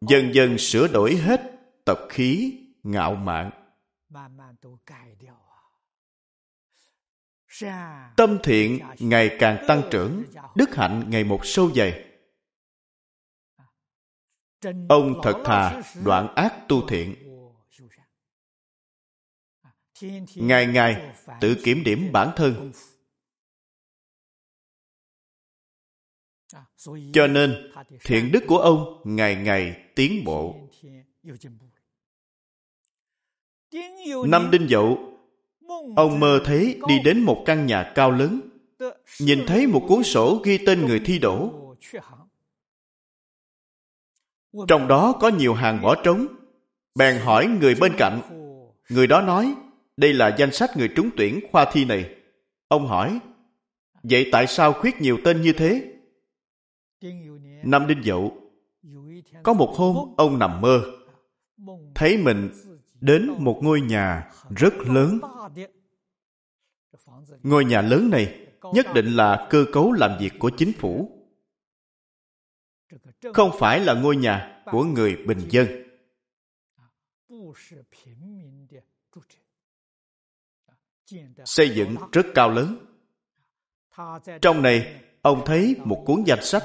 [0.00, 1.40] dần dần sửa đổi hết
[1.84, 3.50] tập khí, ngạo mạn
[8.16, 12.04] tâm thiện ngày càng tăng trưởng đức hạnh ngày một sâu dày
[14.88, 17.14] ông thật thà đoạn ác tu thiện
[20.34, 22.72] ngày ngày tự kiểm điểm bản thân
[27.12, 27.72] cho nên
[28.04, 30.68] thiện đức của ông ngày ngày tiến bộ
[34.26, 35.07] năm đinh dậu
[35.96, 38.40] ông mơ thấy đi đến một căn nhà cao lớn.
[39.20, 41.68] Nhìn thấy một cuốn sổ ghi tên người thi đổ
[44.68, 46.26] trong đó có nhiều hàng bỏ trống.
[46.94, 48.20] Bèn hỏi người bên cạnh.
[48.88, 49.54] Người đó nói,
[49.96, 52.14] đây là danh sách người trúng tuyển khoa thi này.
[52.68, 53.18] Ông hỏi,
[54.02, 55.92] vậy tại sao khuyết nhiều tên như thế?
[57.64, 58.36] Năm đinh dậu,
[59.42, 60.82] có một hôm ông nằm mơ,
[61.94, 62.50] thấy mình
[63.00, 65.20] đến một ngôi nhà rất lớn.
[67.42, 71.18] Ngôi nhà lớn này nhất định là cơ cấu làm việc của chính phủ.
[73.34, 75.66] Không phải là ngôi nhà của người bình dân.
[81.44, 82.86] Xây dựng rất cao lớn.
[84.42, 86.62] Trong này, ông thấy một cuốn danh sách.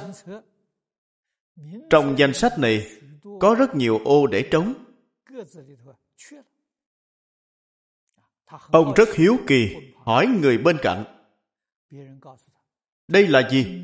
[1.89, 2.91] Trong danh sách này
[3.39, 4.73] có rất nhiều ô để trống
[8.71, 11.05] ông rất hiếu kỳ hỏi người bên cạnh.
[13.07, 13.81] Đây là gì?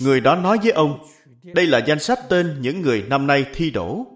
[0.00, 1.06] Người đó nói với ông,
[1.42, 4.06] đây là danh sách tên những người năm nay thi đổ.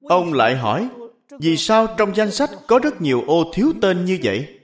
[0.00, 0.90] Ông lại hỏi,
[1.40, 4.60] vì sao trong danh sách có rất nhiều ô thiếu tên như vậy?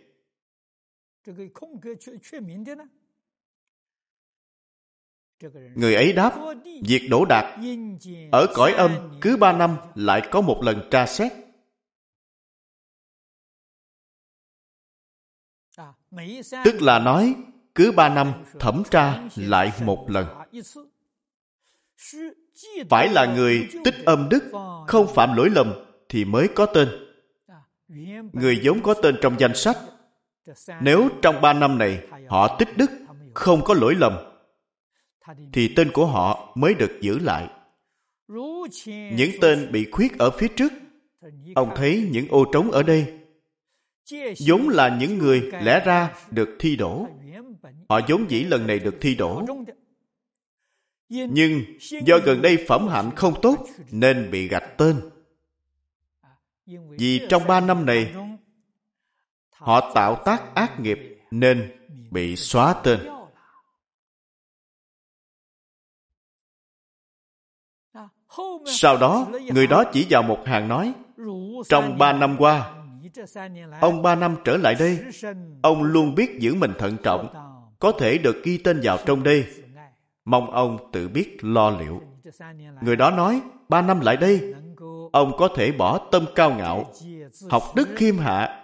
[5.75, 6.35] Người ấy đáp,
[6.83, 7.61] việc đổ đạt
[8.33, 11.33] ở cõi âm cứ ba năm lại có một lần tra xét.
[16.65, 17.35] Tức là nói,
[17.75, 20.27] cứ ba năm thẩm tra lại một lần.
[22.91, 24.43] Phải là người tích âm đức,
[24.87, 25.73] không phạm lỗi lầm
[26.09, 26.89] thì mới có tên.
[28.33, 29.79] Người vốn có tên trong danh sách.
[30.81, 32.91] Nếu trong ba năm này họ tích đức,
[33.35, 34.36] không có lỗi lầm
[35.53, 37.49] thì tên của họ mới được giữ lại.
[38.87, 40.73] Những tên bị khuyết ở phía trước,
[41.55, 43.07] ông thấy những ô trống ở đây.
[44.47, 47.09] Vốn là những người lẽ ra được thi đổ.
[47.89, 49.43] Họ vốn dĩ lần này được thi đổ.
[51.09, 54.97] Nhưng do gần đây phẩm hạnh không tốt nên bị gạch tên.
[56.99, 58.15] Vì trong ba năm này,
[59.51, 60.99] họ tạo tác ác nghiệp
[61.31, 61.73] nên
[62.11, 63.16] bị xóa tên.
[68.67, 70.93] Sau đó, người đó chỉ vào một hàng nói,
[71.69, 72.73] trong ba năm qua,
[73.81, 74.99] ông ba năm trở lại đây,
[75.63, 77.29] ông luôn biết giữ mình thận trọng,
[77.79, 79.45] có thể được ghi tên vào trong đây.
[80.25, 82.03] Mong ông tự biết lo liệu.
[82.83, 84.55] Người đó nói, ba năm lại đây,
[85.13, 86.93] ông có thể bỏ tâm cao ngạo,
[87.51, 88.63] học đức khiêm hạ.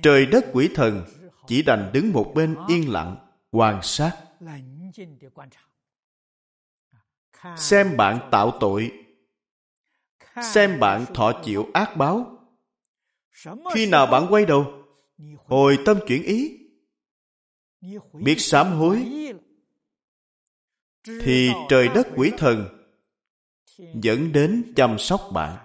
[0.01, 1.05] Trời đất quỷ thần
[1.47, 4.11] chỉ đành đứng một bên yên lặng quan sát.
[7.57, 9.04] Xem bạn tạo tội
[10.43, 12.31] xem bạn thọ chịu ác báo.
[13.73, 14.83] Khi nào bạn quay đầu,
[15.37, 16.59] hồi tâm chuyển ý.
[18.13, 19.05] Biết sám hối,
[21.03, 22.85] thì trời đất quỷ thần
[23.77, 25.61] dẫn đến chăm sóc bạn.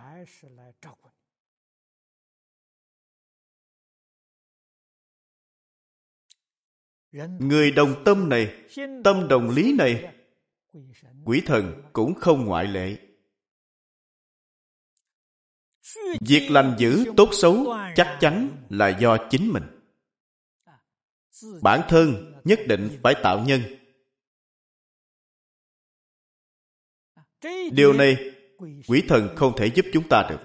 [7.38, 8.68] Người đồng tâm này,
[9.04, 10.14] tâm đồng lý này,
[11.24, 13.09] quỷ thần cũng không ngoại lệ
[16.20, 19.62] việc lành dữ tốt xấu chắc chắn là do chính mình.
[21.62, 23.60] Bản thân nhất định phải tạo nhân.
[27.72, 28.16] Điều này
[28.88, 30.40] quỷ thần không thể giúp chúng ta được.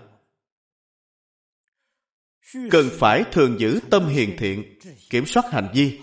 [2.71, 4.79] Cần phải thường giữ tâm hiền thiện,
[5.09, 5.99] kiểm soát hành vi,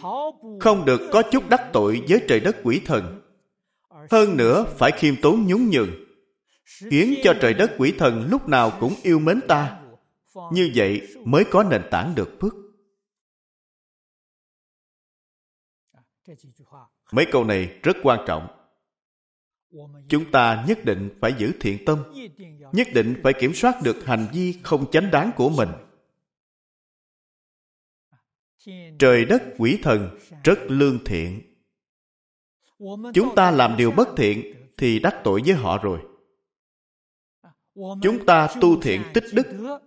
[0.60, 3.22] không được có chút đắc tội với trời đất quỷ thần.
[4.10, 6.01] Hơn nữa, phải khiêm tốn nhún nhường
[6.78, 9.82] khiến cho trời đất quỷ thần lúc nào cũng yêu mến ta.
[10.52, 12.54] Như vậy mới có nền tảng được phước.
[17.12, 18.46] Mấy câu này rất quan trọng.
[20.08, 22.04] Chúng ta nhất định phải giữ thiện tâm,
[22.72, 25.68] nhất định phải kiểm soát được hành vi không chánh đáng của mình.
[28.98, 31.42] Trời đất quỷ thần rất lương thiện.
[33.14, 36.00] Chúng ta làm điều bất thiện thì đắc tội với họ rồi
[37.74, 39.78] chúng ta tu thiện tích đức.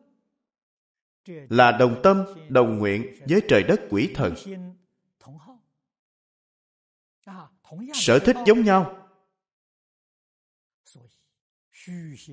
[1.50, 4.34] Là đồng tâm, đồng nguyện với trời đất quỷ thần.
[7.94, 9.10] Sở thích giống nhau.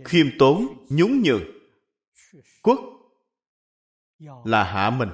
[0.04, 1.42] Khiêm tốn, nhún nhường.
[2.62, 2.80] Quốc
[4.44, 5.08] là hạ mình.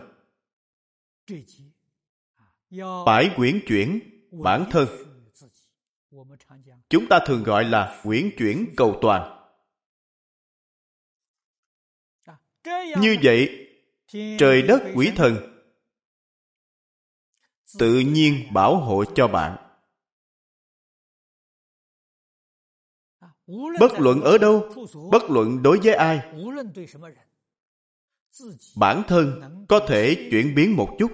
[3.07, 4.89] Phải quyển chuyển bản thân.
[6.89, 9.38] Chúng ta thường gọi là quyển chuyển cầu toàn.
[13.01, 13.69] Như vậy,
[14.39, 15.59] trời đất quỷ thần
[17.79, 19.57] tự nhiên bảo hộ cho bạn.
[23.81, 24.69] Bất luận ở đâu,
[25.11, 26.35] bất luận đối với ai,
[28.77, 31.13] bản thân có thể chuyển biến một chút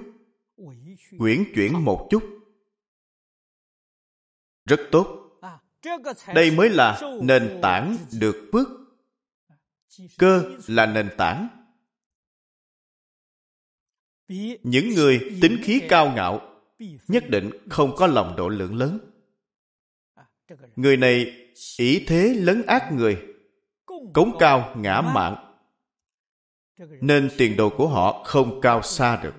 [1.19, 2.23] quyển chuyển một chút.
[4.65, 5.21] Rất tốt.
[6.35, 8.69] Đây mới là nền tảng được phước
[10.19, 11.49] cơ là nền tảng.
[14.63, 16.61] Những người tính khí cao ngạo
[17.09, 18.99] nhất định không có lòng độ lượng lớn.
[20.77, 21.33] Người này
[21.79, 23.23] ý thế lấn ác người,
[24.15, 25.57] cống cao ngã mạng
[27.01, 29.35] nên tiền đồ của họ không cao xa được,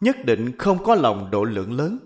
[0.00, 1.98] nhất định không có lòng độ lượng lớn.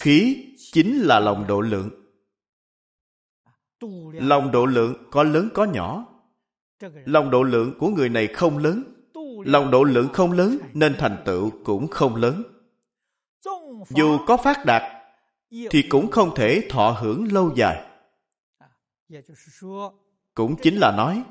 [0.00, 2.09] Khí chính là lòng độ lượng
[4.12, 6.06] lòng độ lượng có lớn có nhỏ.
[7.04, 8.82] Lòng độ lượng của người này không lớn.
[9.44, 12.42] Lòng độ lượng không lớn nên thành tựu cũng không lớn.
[13.88, 14.82] Dù có phát đạt
[15.70, 17.86] thì cũng không thể thọ hưởng lâu dài.
[20.34, 21.24] Cũng chính là nói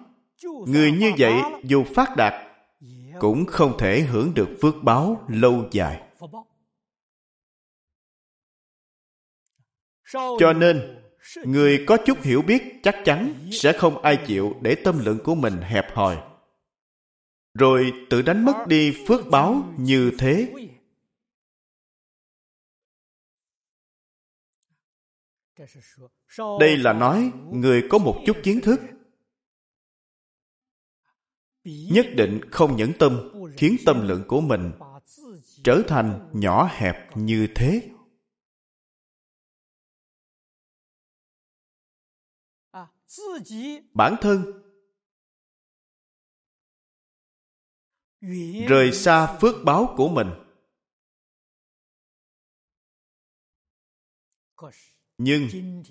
[0.68, 1.34] người như vậy
[1.64, 2.34] dù phát đạt
[3.20, 6.02] cũng không thể hưởng được phước báo lâu dài.
[10.40, 11.00] Cho nên
[11.46, 15.36] người có chút hiểu biết chắc chắn sẽ không ai chịu để tâm lượng của
[15.36, 16.18] mình hẹp hòi.
[17.54, 20.54] Rồi tự đánh mất đi phước báo như thế.
[26.60, 28.82] Đây là nói người có một chút kiến thức.
[31.64, 34.72] Nhất định không nhẫn tâm khiến tâm lượng của mình
[35.64, 37.90] trở thành nhỏ hẹp như thế.
[43.94, 44.64] Bản thân.
[48.68, 50.28] rời xa phước báo của mình.
[55.18, 55.48] Nhưng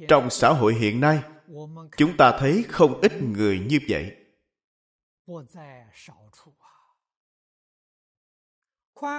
[0.08, 1.22] trong xã hội hiện nay
[1.96, 4.16] chúng ta thấy không ít người như vậy.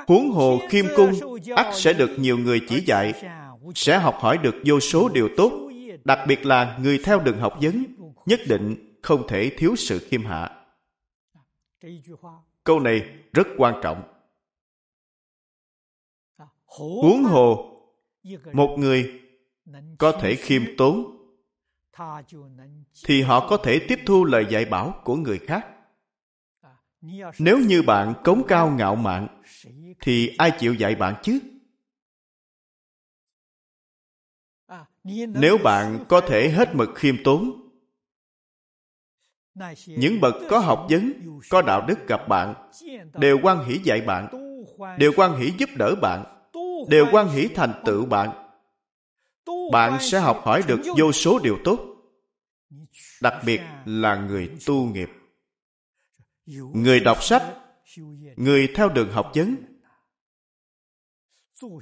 [0.07, 1.11] Huống hồ khiêm cung
[1.55, 3.13] ắt sẽ được nhiều người chỉ dạy
[3.75, 5.68] sẽ học hỏi được vô số điều tốt
[6.09, 7.85] đặc biệt là người theo đường học vấn,
[8.25, 10.65] nhất định không thể thiếu sự khiêm hạ.
[12.63, 14.03] Câu này rất quan trọng.
[16.65, 17.75] Huống hồ,
[18.53, 19.21] một người
[19.97, 21.17] có thể khiêm tốn,
[23.05, 25.67] thì họ có thể tiếp thu lời dạy bảo của người khác.
[27.39, 29.41] Nếu như bạn cống cao ngạo mạn,
[30.01, 31.39] thì ai chịu dạy bạn chứ?
[35.27, 37.69] Nếu bạn có thể hết mực khiêm tốn
[39.87, 41.13] những bậc có học vấn
[41.49, 42.69] có đạo đức gặp bạn
[43.13, 44.27] đều quan hỷ dạy bạn
[44.97, 46.39] đều quan hỷ giúp đỡ bạn
[46.87, 48.49] đều quan hỷ thành tựu bạn.
[49.71, 51.79] Bạn sẽ học hỏi được vô số điều tốt
[53.21, 55.09] đặc biệt là người tu nghiệp.
[56.73, 57.43] người đọc sách
[58.35, 59.55] người theo đường học vấn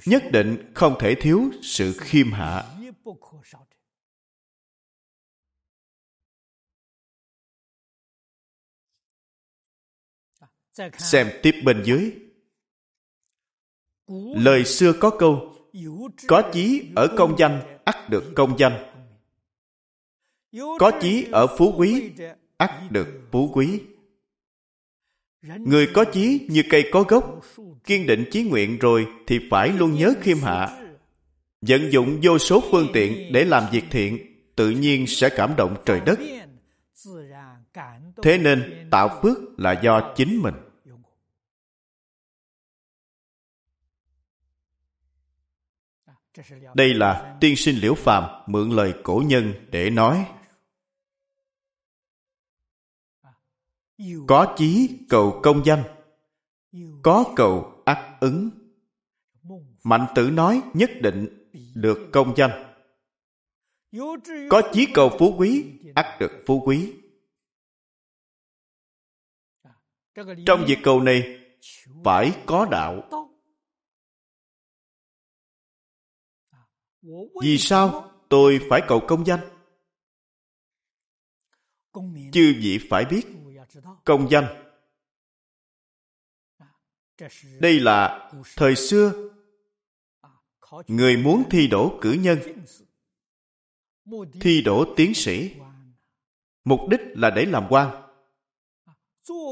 [0.06, 2.64] nhất định không thể thiếu sự khiêm hạ
[10.98, 12.12] xem tiếp bên dưới.
[14.36, 15.54] lời xưa có câu
[16.28, 18.72] có chí ở công danh ắt được công danh.
[20.78, 22.10] có chí ở phú quý
[22.56, 23.80] ắt được phú quý.
[25.42, 27.40] người có chí như cây có gốc
[27.84, 30.77] kiên định chí nguyện rồi thì phải luôn nhớ khiêm hạ
[31.60, 34.18] vận dụng vô số phương tiện để làm việc thiện,
[34.56, 36.18] tự nhiên sẽ cảm động trời đất.
[38.22, 40.54] Thế nên tạo phước là do chính mình.
[46.74, 50.26] Đây là tiên sinh liễu phàm mượn lời cổ nhân để nói.
[54.26, 55.82] Có chí, cầu công danh.
[57.02, 58.50] Có cầu ắt ứng.
[59.84, 61.37] Mạnh tử nói nhất định
[61.80, 62.74] được công danh.
[64.50, 65.64] Có chí cầu phú quý,
[65.94, 66.94] ắt được phú quý.
[70.46, 71.40] Trong việc cầu này,
[72.04, 73.08] phải có đạo.
[77.42, 79.40] Vì sao tôi phải cầu công danh?
[82.32, 83.22] Chư vị phải biết,
[84.04, 84.64] công danh.
[87.60, 89.30] Đây là thời xưa
[90.86, 92.38] người muốn thi đỗ cử nhân.
[94.40, 95.54] Thi đỗ tiến sĩ.
[96.64, 98.02] Mục đích là để làm quan.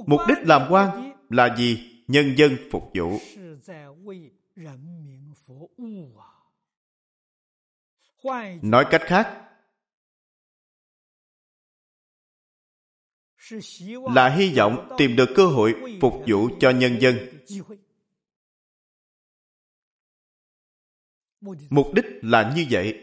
[0.06, 1.92] Mục đích làm quan là gì?
[2.08, 3.18] Nhân dân phục vụ.
[8.62, 9.42] Nói cách khác,
[14.14, 17.18] là hy vọng tìm được cơ hội phục vụ cho nhân dân.
[21.70, 23.02] Mục đích là như vậy.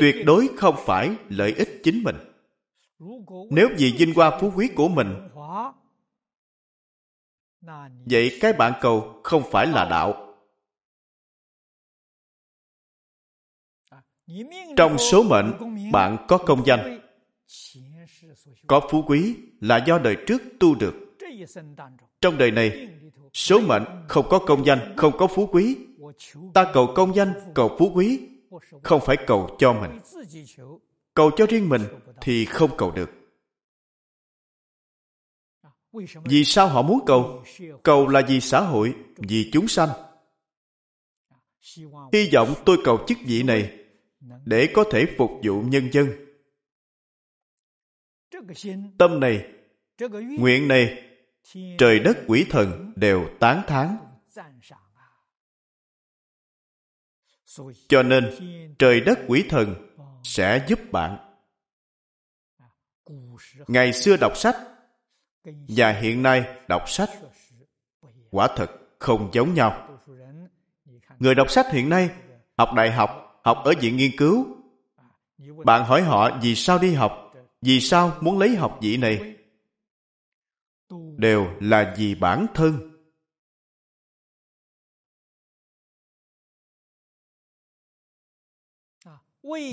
[0.00, 2.16] Tuyệt đối không phải lợi ích chính mình.
[3.50, 5.28] Nếu vì vinh hoa phú quý của mình,
[8.04, 10.34] vậy cái bạn cầu không phải là đạo.
[14.76, 15.52] Trong số mệnh,
[15.92, 17.00] bạn có công danh.
[18.66, 20.94] Có phú quý là do đời trước tu được.
[22.20, 22.88] Trong đời này,
[23.32, 25.76] số mệnh không có công danh, không có phú quý
[26.54, 28.28] ta cầu công danh, cầu phú quý,
[28.82, 30.00] không phải cầu cho mình.
[31.14, 31.82] Cầu cho riêng mình
[32.20, 33.10] thì không cầu được.
[36.24, 37.44] Vì sao họ muốn cầu?
[37.82, 39.88] Cầu là vì xã hội, vì chúng sanh.
[42.12, 43.78] Hy vọng tôi cầu chức vị này
[44.44, 46.08] để có thể phục vụ nhân dân.
[48.98, 49.52] Tâm này,
[50.38, 51.08] nguyện này,
[51.78, 53.96] trời đất quỷ thần đều tán thán
[57.88, 58.30] cho nên
[58.78, 59.74] trời đất quỷ thần
[60.22, 61.18] sẽ giúp bạn.
[63.68, 64.56] Ngày xưa đọc sách
[65.44, 67.10] và hiện nay đọc sách
[68.30, 69.98] quả thật không giống nhau.
[71.18, 72.10] Người đọc sách hiện nay
[72.58, 74.46] học đại học học ở viện nghiên cứu.
[75.64, 79.36] Bạn hỏi họ vì sao đi học vì sao muốn lấy học vị này?
[81.16, 82.91] Đều là vì bản thân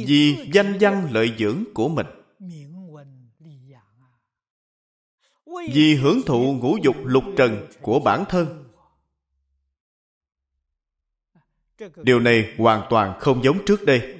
[0.07, 2.07] vì danh văn lợi dưỡng của mình.
[5.71, 8.65] vì hưởng thụ ngũ dục lục trần của bản thân.
[11.95, 14.15] điều này hoàn toàn không giống trước đây.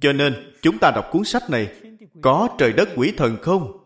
[0.00, 1.80] Cho nên chúng ta đọc cuốn sách này
[2.22, 3.80] có trời đất quỷ thần không?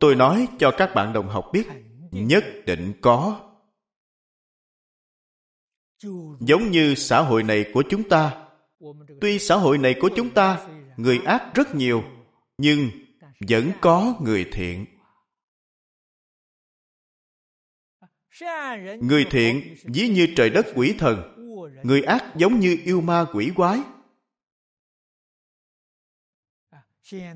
[0.00, 1.68] tôi nói cho các bạn đồng học biết
[2.10, 3.40] nhất định có
[6.40, 8.46] giống như xã hội này của chúng ta.
[9.20, 12.04] Tuy xã hội này của chúng ta, người ác rất nhiều,
[12.58, 12.90] nhưng
[13.48, 14.86] vẫn có người thiện.
[19.00, 21.34] Người thiện ví như trời đất quỷ thần,
[21.82, 23.80] người ác giống như yêu ma quỷ quái.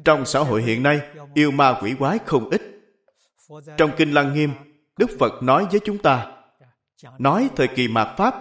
[0.05, 1.01] Trong xã hội hiện nay,
[1.35, 2.63] yêu ma quỷ quái không ít.
[3.77, 4.51] Trong kinh lăng nghiêm,
[4.99, 6.38] đức phật nói với chúng ta
[7.19, 8.35] nói thời kỳ mạt pháp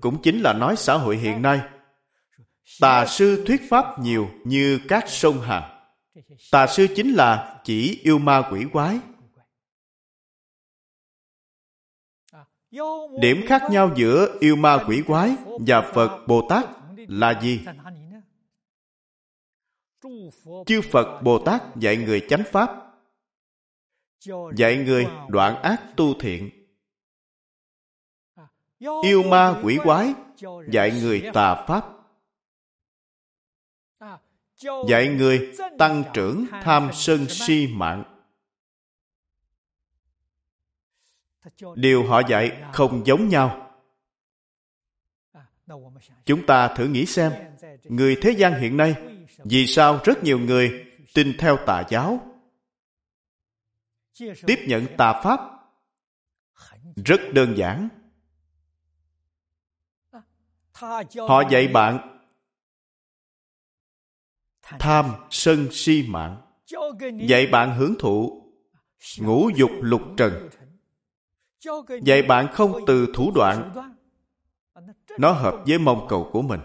[0.00, 1.60] cũng chính là nói xã hội hiện nay.
[2.80, 5.80] Tà sư thuyết pháp nhiều như các sông hà
[6.50, 8.98] tà sư chính là chỉ yêu ma quỷ quái.
[13.20, 15.36] Điểm khác nhau giữa yêu ma quỷ quái
[15.66, 16.64] và phật bồ tát
[16.96, 17.60] là gì?
[20.66, 22.70] Chư phật bồ tát dạy người chánh pháp,
[24.56, 26.59] dạy người đoạn ác tu thiện
[29.02, 30.14] yêu ma quỷ quái,
[30.72, 31.84] dạy người tà pháp.
[34.88, 38.04] Dạy người tăng trưởng tham sân si mạng.
[41.74, 43.70] Điều họ dạy không giống nhau.
[46.24, 47.32] Chúng ta thử nghĩ xem,
[47.84, 48.94] người thế gian hiện nay,
[49.38, 52.20] vì sao rất nhiều người tin theo tà giáo?
[54.18, 55.40] Tiếp nhận tà pháp
[57.04, 57.88] rất đơn giản
[61.28, 62.20] họ dạy bạn
[64.62, 66.42] tham sân si mạng.
[67.28, 68.42] Dạy bạn hưởng thụ
[69.18, 70.48] ngũ dục lục trần.
[72.02, 73.74] Dạy bạn không từ thủ đoạn.
[75.18, 76.60] nó hợp với mong cầu của mình.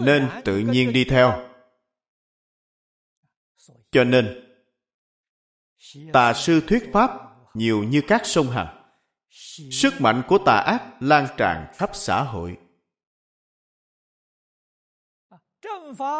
[0.00, 1.48] Nên tự nhiên đi theo.
[3.90, 4.56] cho nên
[6.12, 7.10] tà sư thuyết pháp
[7.54, 8.83] nhiều như các sông hằng
[9.72, 12.58] sức mạnh của tà ác lan tràn khắp xã hội.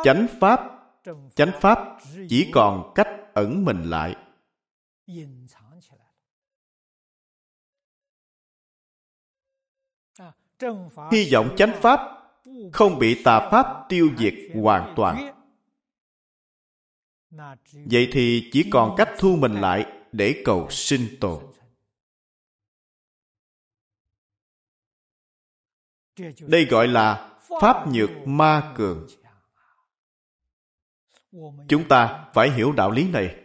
[0.04, 0.60] Chánh pháp
[1.34, 4.16] chánh pháp chỉ còn cách ẩn mình lại.
[11.12, 12.00] Hy vọng chánh pháp
[12.72, 15.34] không bị tà pháp tiêu diệt hoàn toàn.
[17.72, 21.44] Vậy thì chỉ còn cách thu mình lại để cầu sinh tồn.
[26.40, 29.06] Đây gọi là pháp nhược ma cường.
[31.68, 33.44] Chúng ta phải hiểu đạo lý này.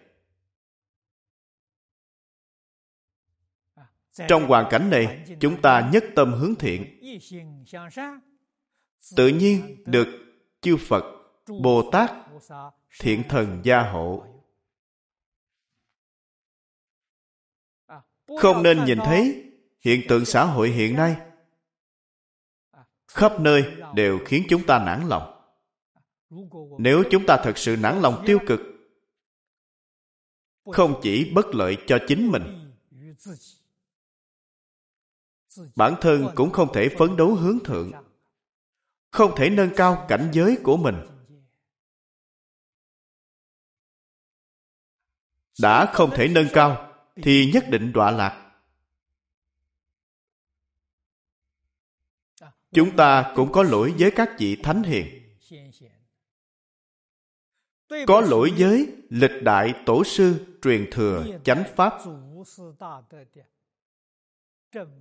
[4.27, 6.99] Trong hoàn cảnh này, chúng ta nhất tâm hướng thiện.
[9.15, 10.07] Tự nhiên được
[10.61, 11.03] chư phật
[11.61, 12.11] bồ tát
[12.99, 14.25] thiện thần gia hộ.
[18.39, 19.51] Không nên nhìn thấy
[19.81, 21.15] hiện tượng xã hội hiện nay
[23.13, 23.63] khắp nơi
[23.95, 25.35] đều khiến chúng ta nản lòng.
[26.79, 28.59] Nếu chúng ta thật sự nản lòng tiêu cực,
[30.71, 32.73] không chỉ bất lợi cho chính mình,
[35.75, 37.91] bản thân cũng không thể phấn đấu hướng thượng,
[39.11, 40.95] không thể nâng cao cảnh giới của mình.
[45.61, 48.48] Đã không thể nâng cao thì nhất định đọa lạc.
[52.71, 55.35] Chúng ta cũng có lỗi với các vị thánh hiền.
[58.07, 61.93] Có lỗi với lịch đại tổ sư truyền thừa chánh pháp.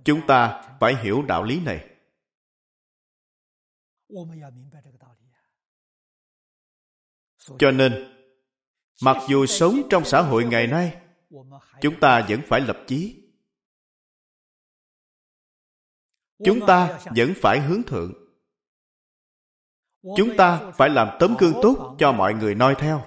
[0.03, 1.89] Chúng ta phải hiểu đạo lý này.
[7.59, 8.15] Cho nên,
[9.01, 11.01] mặc dù sống trong xã hội ngày nay,
[11.81, 13.18] chúng ta vẫn phải lập chí
[16.45, 18.13] chúng ta vẫn phải hướng thượng.
[20.17, 23.05] Chúng ta phải làm tấm gương tốt cho mọi người noi theo.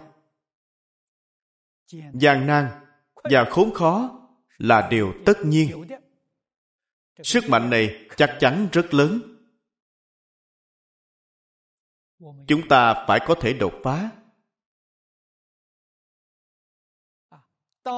[2.12, 2.68] Gian nan
[3.14, 4.20] và khốn khó
[4.58, 5.84] là điều tất nhiên.
[7.22, 9.20] Sức mạnh này chắc chắn rất lớn.
[12.46, 14.10] Chúng ta phải có thể đột phá.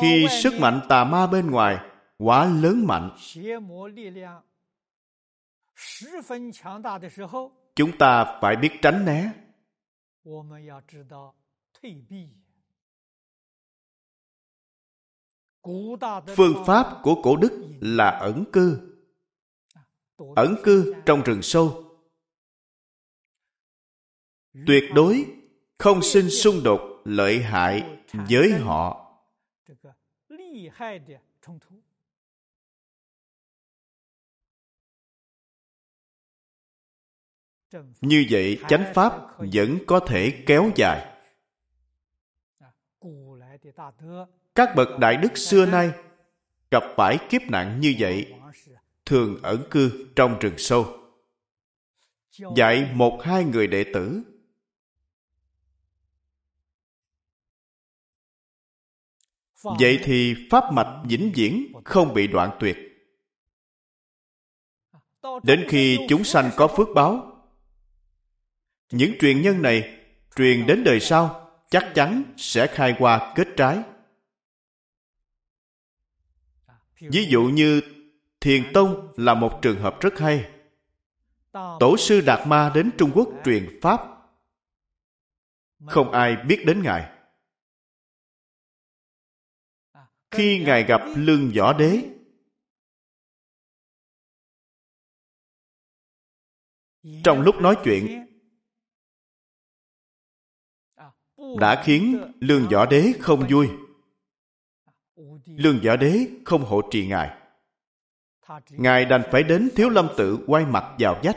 [0.02, 1.78] Khi sức mạnh tà ma bên ngoài
[2.18, 3.16] quá lớn mạnh
[7.74, 9.32] chúng ta phải biết tránh né.
[16.36, 18.96] phương pháp của cổ đức là ẩn cư.
[20.36, 21.84] Ẩn cư trong rừng sâu.
[24.66, 25.26] Tuyệt đối
[25.78, 29.00] không sinh xung đột lợi hại với họ
[38.00, 41.10] như vậy, chánh pháp vẫn có thể kéo dài.
[44.54, 45.92] Các bậc đại đức xưa nay
[46.70, 48.34] gặp phải kiếp nạn như vậy,
[49.06, 50.86] thường ẩn cư trong rừng sâu.
[52.56, 54.22] Dạy một hai người đệ tử.
[59.62, 62.76] Vậy thì pháp mạch vĩnh viễn không bị đoạn tuyệt.
[65.42, 67.33] Đến khi chúng sanh có phước báo
[68.94, 70.00] những truyền nhân này
[70.36, 73.82] truyền đến đời sau, chắc chắn sẽ khai hoa kết trái.
[77.00, 77.80] Ví dụ như
[78.40, 80.50] thiền tông là một trường hợp rất hay.
[81.52, 84.00] Tổ sư đạt ma đến trung quốc truyền pháp.
[85.86, 87.10] Không ai biết đến ngài.
[90.30, 92.10] Khi ngài gặp lương võ đế,
[97.24, 98.26] trong lúc nói chuyện
[101.60, 103.68] đã khiến lương võ đế không vui.
[105.46, 107.30] Lương võ đế không hộ trì ngài.
[108.70, 111.36] Ngài đành phải đến thiếu lâm tự quay mặt vào vách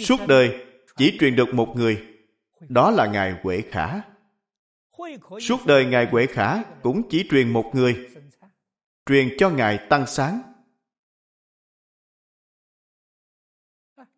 [0.00, 0.66] suốt đời
[0.96, 2.06] chỉ truyền được một người,
[2.68, 4.00] đó là ngài huệ khả.
[5.40, 8.08] Suốt đời ngài huệ khả cũng chỉ truyền một người,
[9.06, 10.42] truyền cho ngài tăng sáng.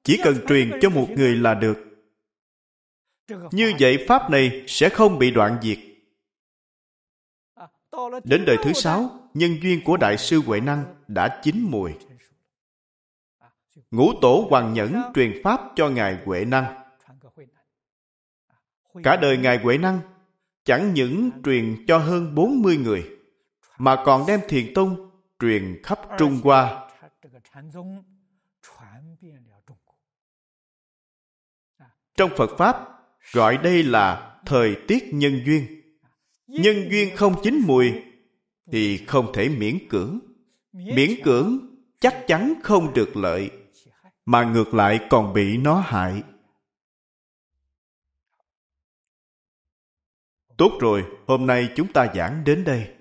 [0.02, 1.85] Chỉ cần truyền cho một người là được
[3.28, 5.78] như vậy pháp này sẽ không bị đoạn diệt.
[8.24, 11.92] Đến đời thứ sáu nhân duyên của đại sư huệ năng đã chín mùi.
[13.90, 16.82] Ngũ tổ hoàng nhẫn truyền pháp cho ngài huệ năng.
[19.02, 20.00] Cả đời ngài huệ năng
[20.64, 23.10] chẳng những truyền cho hơn 40 người
[23.78, 25.10] mà còn đem thiền tông
[25.40, 26.88] truyền khắp Trung Hoa.
[32.16, 32.95] Trong Phật Pháp,
[33.32, 35.66] gọi đây là thời tiết nhân duyên.
[36.46, 37.92] Nhân duyên không chín mùi
[38.72, 40.18] thì không thể miễn cưỡng.
[40.72, 41.58] Miễn cưỡng
[42.00, 43.50] chắc chắn không được lợi,
[44.24, 46.22] mà ngược lại còn bị nó hại.
[50.56, 52.95] Tốt rồi, hôm nay chúng ta giảng đến đây.